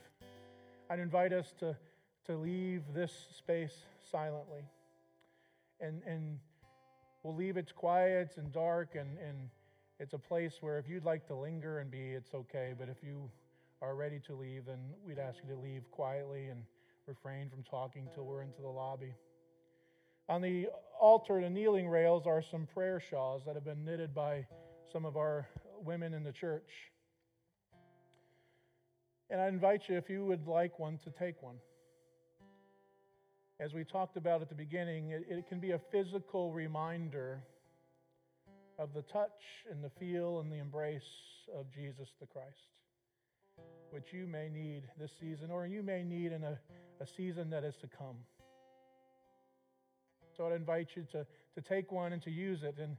I'd 0.89 1.01
invite 1.01 1.33
us 1.33 1.53
to, 1.61 1.77
to 2.27 2.37
leave 2.37 2.83
this 2.95 3.12
space 3.37 3.75
silently. 4.11 4.62
And, 5.81 6.03
and 6.07 6.39
we'll 7.22 7.35
leave 7.35 7.57
it 7.57 7.75
quiet 7.75 8.35
and 8.37 8.53
dark, 8.53 8.95
and, 8.95 9.18
and 9.18 9.51
it's 9.99 10.12
a 10.12 10.18
place 10.18 10.59
where 10.61 10.79
if 10.79 10.89
you'd 10.89 11.05
like 11.05 11.27
to 11.27 11.35
linger 11.35 11.81
and 11.81 11.91
be, 11.91 12.12
it's 12.12 12.35
okay. 12.35 12.72
But 12.79 12.89
if 12.89 12.99
you 13.03 13.31
are 13.83 13.95
ready 13.95 14.20
to 14.27 14.35
leave, 14.35 14.66
then 14.66 14.79
we'd 15.07 15.18
ask 15.18 15.39
you 15.43 15.55
to 15.55 15.61
leave 15.61 15.91
quietly 15.91 16.47
and 16.47 16.62
refrain 17.07 17.51
from 17.51 17.62
talking 17.62 18.09
till 18.14 18.25
we're 18.25 18.43
into 18.43 18.62
the 18.62 18.68
lobby. 18.68 19.12
On 20.29 20.41
the 20.41 20.68
altar, 20.99 21.41
the 21.41 21.51
kneeling 21.51 21.89
rails 21.89 22.25
are 22.27 22.43
some 22.51 22.66
prayer 22.72 23.03
shawls 23.11 23.43
that 23.47 23.55
have 23.55 23.64
been 23.64 23.85
knitted 23.85 24.14
by 24.14 24.47
some 24.93 25.05
of 25.05 25.16
our 25.16 25.47
women 25.85 26.14
in 26.14 26.25
the 26.25 26.33
church. 26.33 26.70
And 29.31 29.41
I 29.41 29.49
invite 29.49 29.83
you, 29.89 29.97
if 29.97 30.09
you 30.09 30.25
would 30.25 30.47
like 30.47 30.79
one, 30.79 30.99
to 31.05 31.11
take 31.11 31.43
one. 31.43 31.57
As 33.61 33.72
we 33.72 33.85
talked 33.85 34.16
about 34.16 34.43
at 34.43 34.49
the 34.49 34.55
beginning, 34.55 35.11
it, 35.11 35.27
it 35.29 35.49
can 35.49 35.61
be 35.61 35.72
a 35.72 35.81
physical 35.93 36.53
reminder 36.53 37.43
of 38.79 38.93
the 38.95 39.03
touch 39.03 39.31
and 39.70 39.83
the 39.85 39.91
feel 40.01 40.41
and 40.41 40.51
the 40.51 40.59
embrace 40.59 41.03
of 41.57 41.66
Jesus 41.70 42.09
the 42.20 42.27
Christ, 42.27 42.49
which 43.91 44.12
you 44.12 44.27
may 44.27 44.49
need 44.49 44.83
this 44.99 45.11
season, 45.20 45.51
or 45.51 45.66
you 45.66 45.83
may 45.83 46.03
need 46.03 46.33
in 46.33 46.43
a, 46.43 46.59
a 47.01 47.07
season 47.16 47.51
that 47.51 47.62
is 47.62 47.75
to 47.83 47.89
come. 47.97 48.16
So 50.37 50.47
I'd 50.47 50.53
invite 50.53 50.91
you 50.97 51.07
to, 51.12 51.26
to 51.55 51.61
take 51.61 51.93
one 51.93 52.12
and 52.12 52.22
to 52.22 52.30
use 52.30 52.62
it. 52.62 52.76
And, 52.78 52.97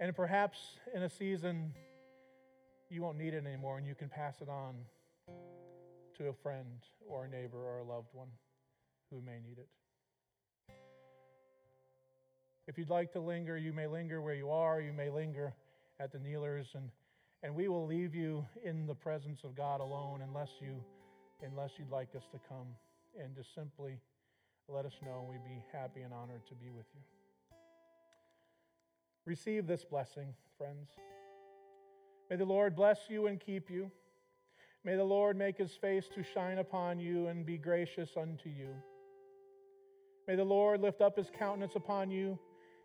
and 0.00 0.14
perhaps 0.14 0.58
in 0.94 1.02
a 1.02 1.08
season, 1.08 1.72
you 2.90 3.02
won't 3.02 3.18
need 3.18 3.34
it 3.34 3.44
anymore 3.46 3.78
and 3.78 3.86
you 3.86 3.94
can 3.94 4.08
pass 4.08 4.40
it 4.40 4.48
on 4.48 4.74
to 6.18 6.28
a 6.28 6.32
friend 6.32 6.82
or 7.08 7.24
a 7.24 7.28
neighbor 7.28 7.58
or 7.58 7.78
a 7.78 7.84
loved 7.84 8.08
one 8.12 8.28
who 9.10 9.20
may 9.20 9.38
need 9.40 9.58
it. 9.58 9.68
If 12.68 12.78
you'd 12.78 12.90
like 12.90 13.12
to 13.12 13.20
linger, 13.20 13.56
you 13.56 13.72
may 13.72 13.86
linger 13.86 14.20
where 14.20 14.34
you 14.34 14.50
are, 14.50 14.80
you 14.80 14.92
may 14.92 15.10
linger 15.10 15.52
at 15.98 16.12
the 16.12 16.18
kneelers, 16.18 16.68
and, 16.74 16.90
and 17.42 17.54
we 17.54 17.68
will 17.68 17.86
leave 17.86 18.14
you 18.14 18.46
in 18.64 18.86
the 18.86 18.94
presence 18.94 19.40
of 19.42 19.56
God 19.56 19.80
alone 19.80 20.20
unless, 20.22 20.50
you, 20.60 20.82
unless 21.44 21.70
you'd 21.78 21.90
like 21.90 22.08
us 22.16 22.22
to 22.30 22.38
come 22.48 22.68
and 23.20 23.34
just 23.34 23.54
simply 23.54 23.98
let 24.68 24.86
us 24.86 24.94
know, 25.04 25.20
and 25.20 25.28
we'd 25.28 25.44
be 25.44 25.62
happy 25.72 26.02
and 26.02 26.12
honored 26.12 26.46
to 26.48 26.54
be 26.54 26.70
with 26.70 26.86
you. 26.94 27.00
Receive 29.24 29.66
this 29.66 29.84
blessing, 29.84 30.34
friends. 30.58 30.88
May 32.30 32.36
the 32.36 32.44
Lord 32.44 32.74
bless 32.74 32.98
you 33.08 33.26
and 33.26 33.38
keep 33.38 33.70
you. 33.70 33.90
May 34.84 34.96
the 34.96 35.04
Lord 35.04 35.36
make 35.36 35.58
his 35.58 35.72
face 35.72 36.08
to 36.14 36.22
shine 36.22 36.58
upon 36.58 36.98
you 36.98 37.28
and 37.28 37.46
be 37.46 37.56
gracious 37.56 38.10
unto 38.16 38.48
you. 38.48 38.68
May 40.26 40.36
the 40.36 40.44
Lord 40.44 40.80
lift 40.80 41.00
up 41.00 41.16
his 41.16 41.30
countenance 41.36 41.76
upon 41.76 42.10
you 42.10 42.38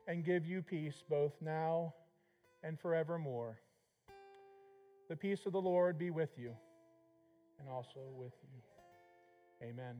and 0.08 0.24
give 0.24 0.46
you 0.46 0.62
peace 0.62 1.04
both 1.10 1.34
now 1.42 1.94
and 2.64 2.80
forevermore. 2.80 3.60
The 5.10 5.16
peace 5.16 5.46
of 5.46 5.54
the 5.54 5.62
Lord 5.62 5.98
be 5.98 6.10
with 6.10 6.38
you 6.38 6.52
and 7.60 7.70
also 7.70 8.02
with 8.16 8.34
you. 8.44 9.68
Amen. 9.68 9.96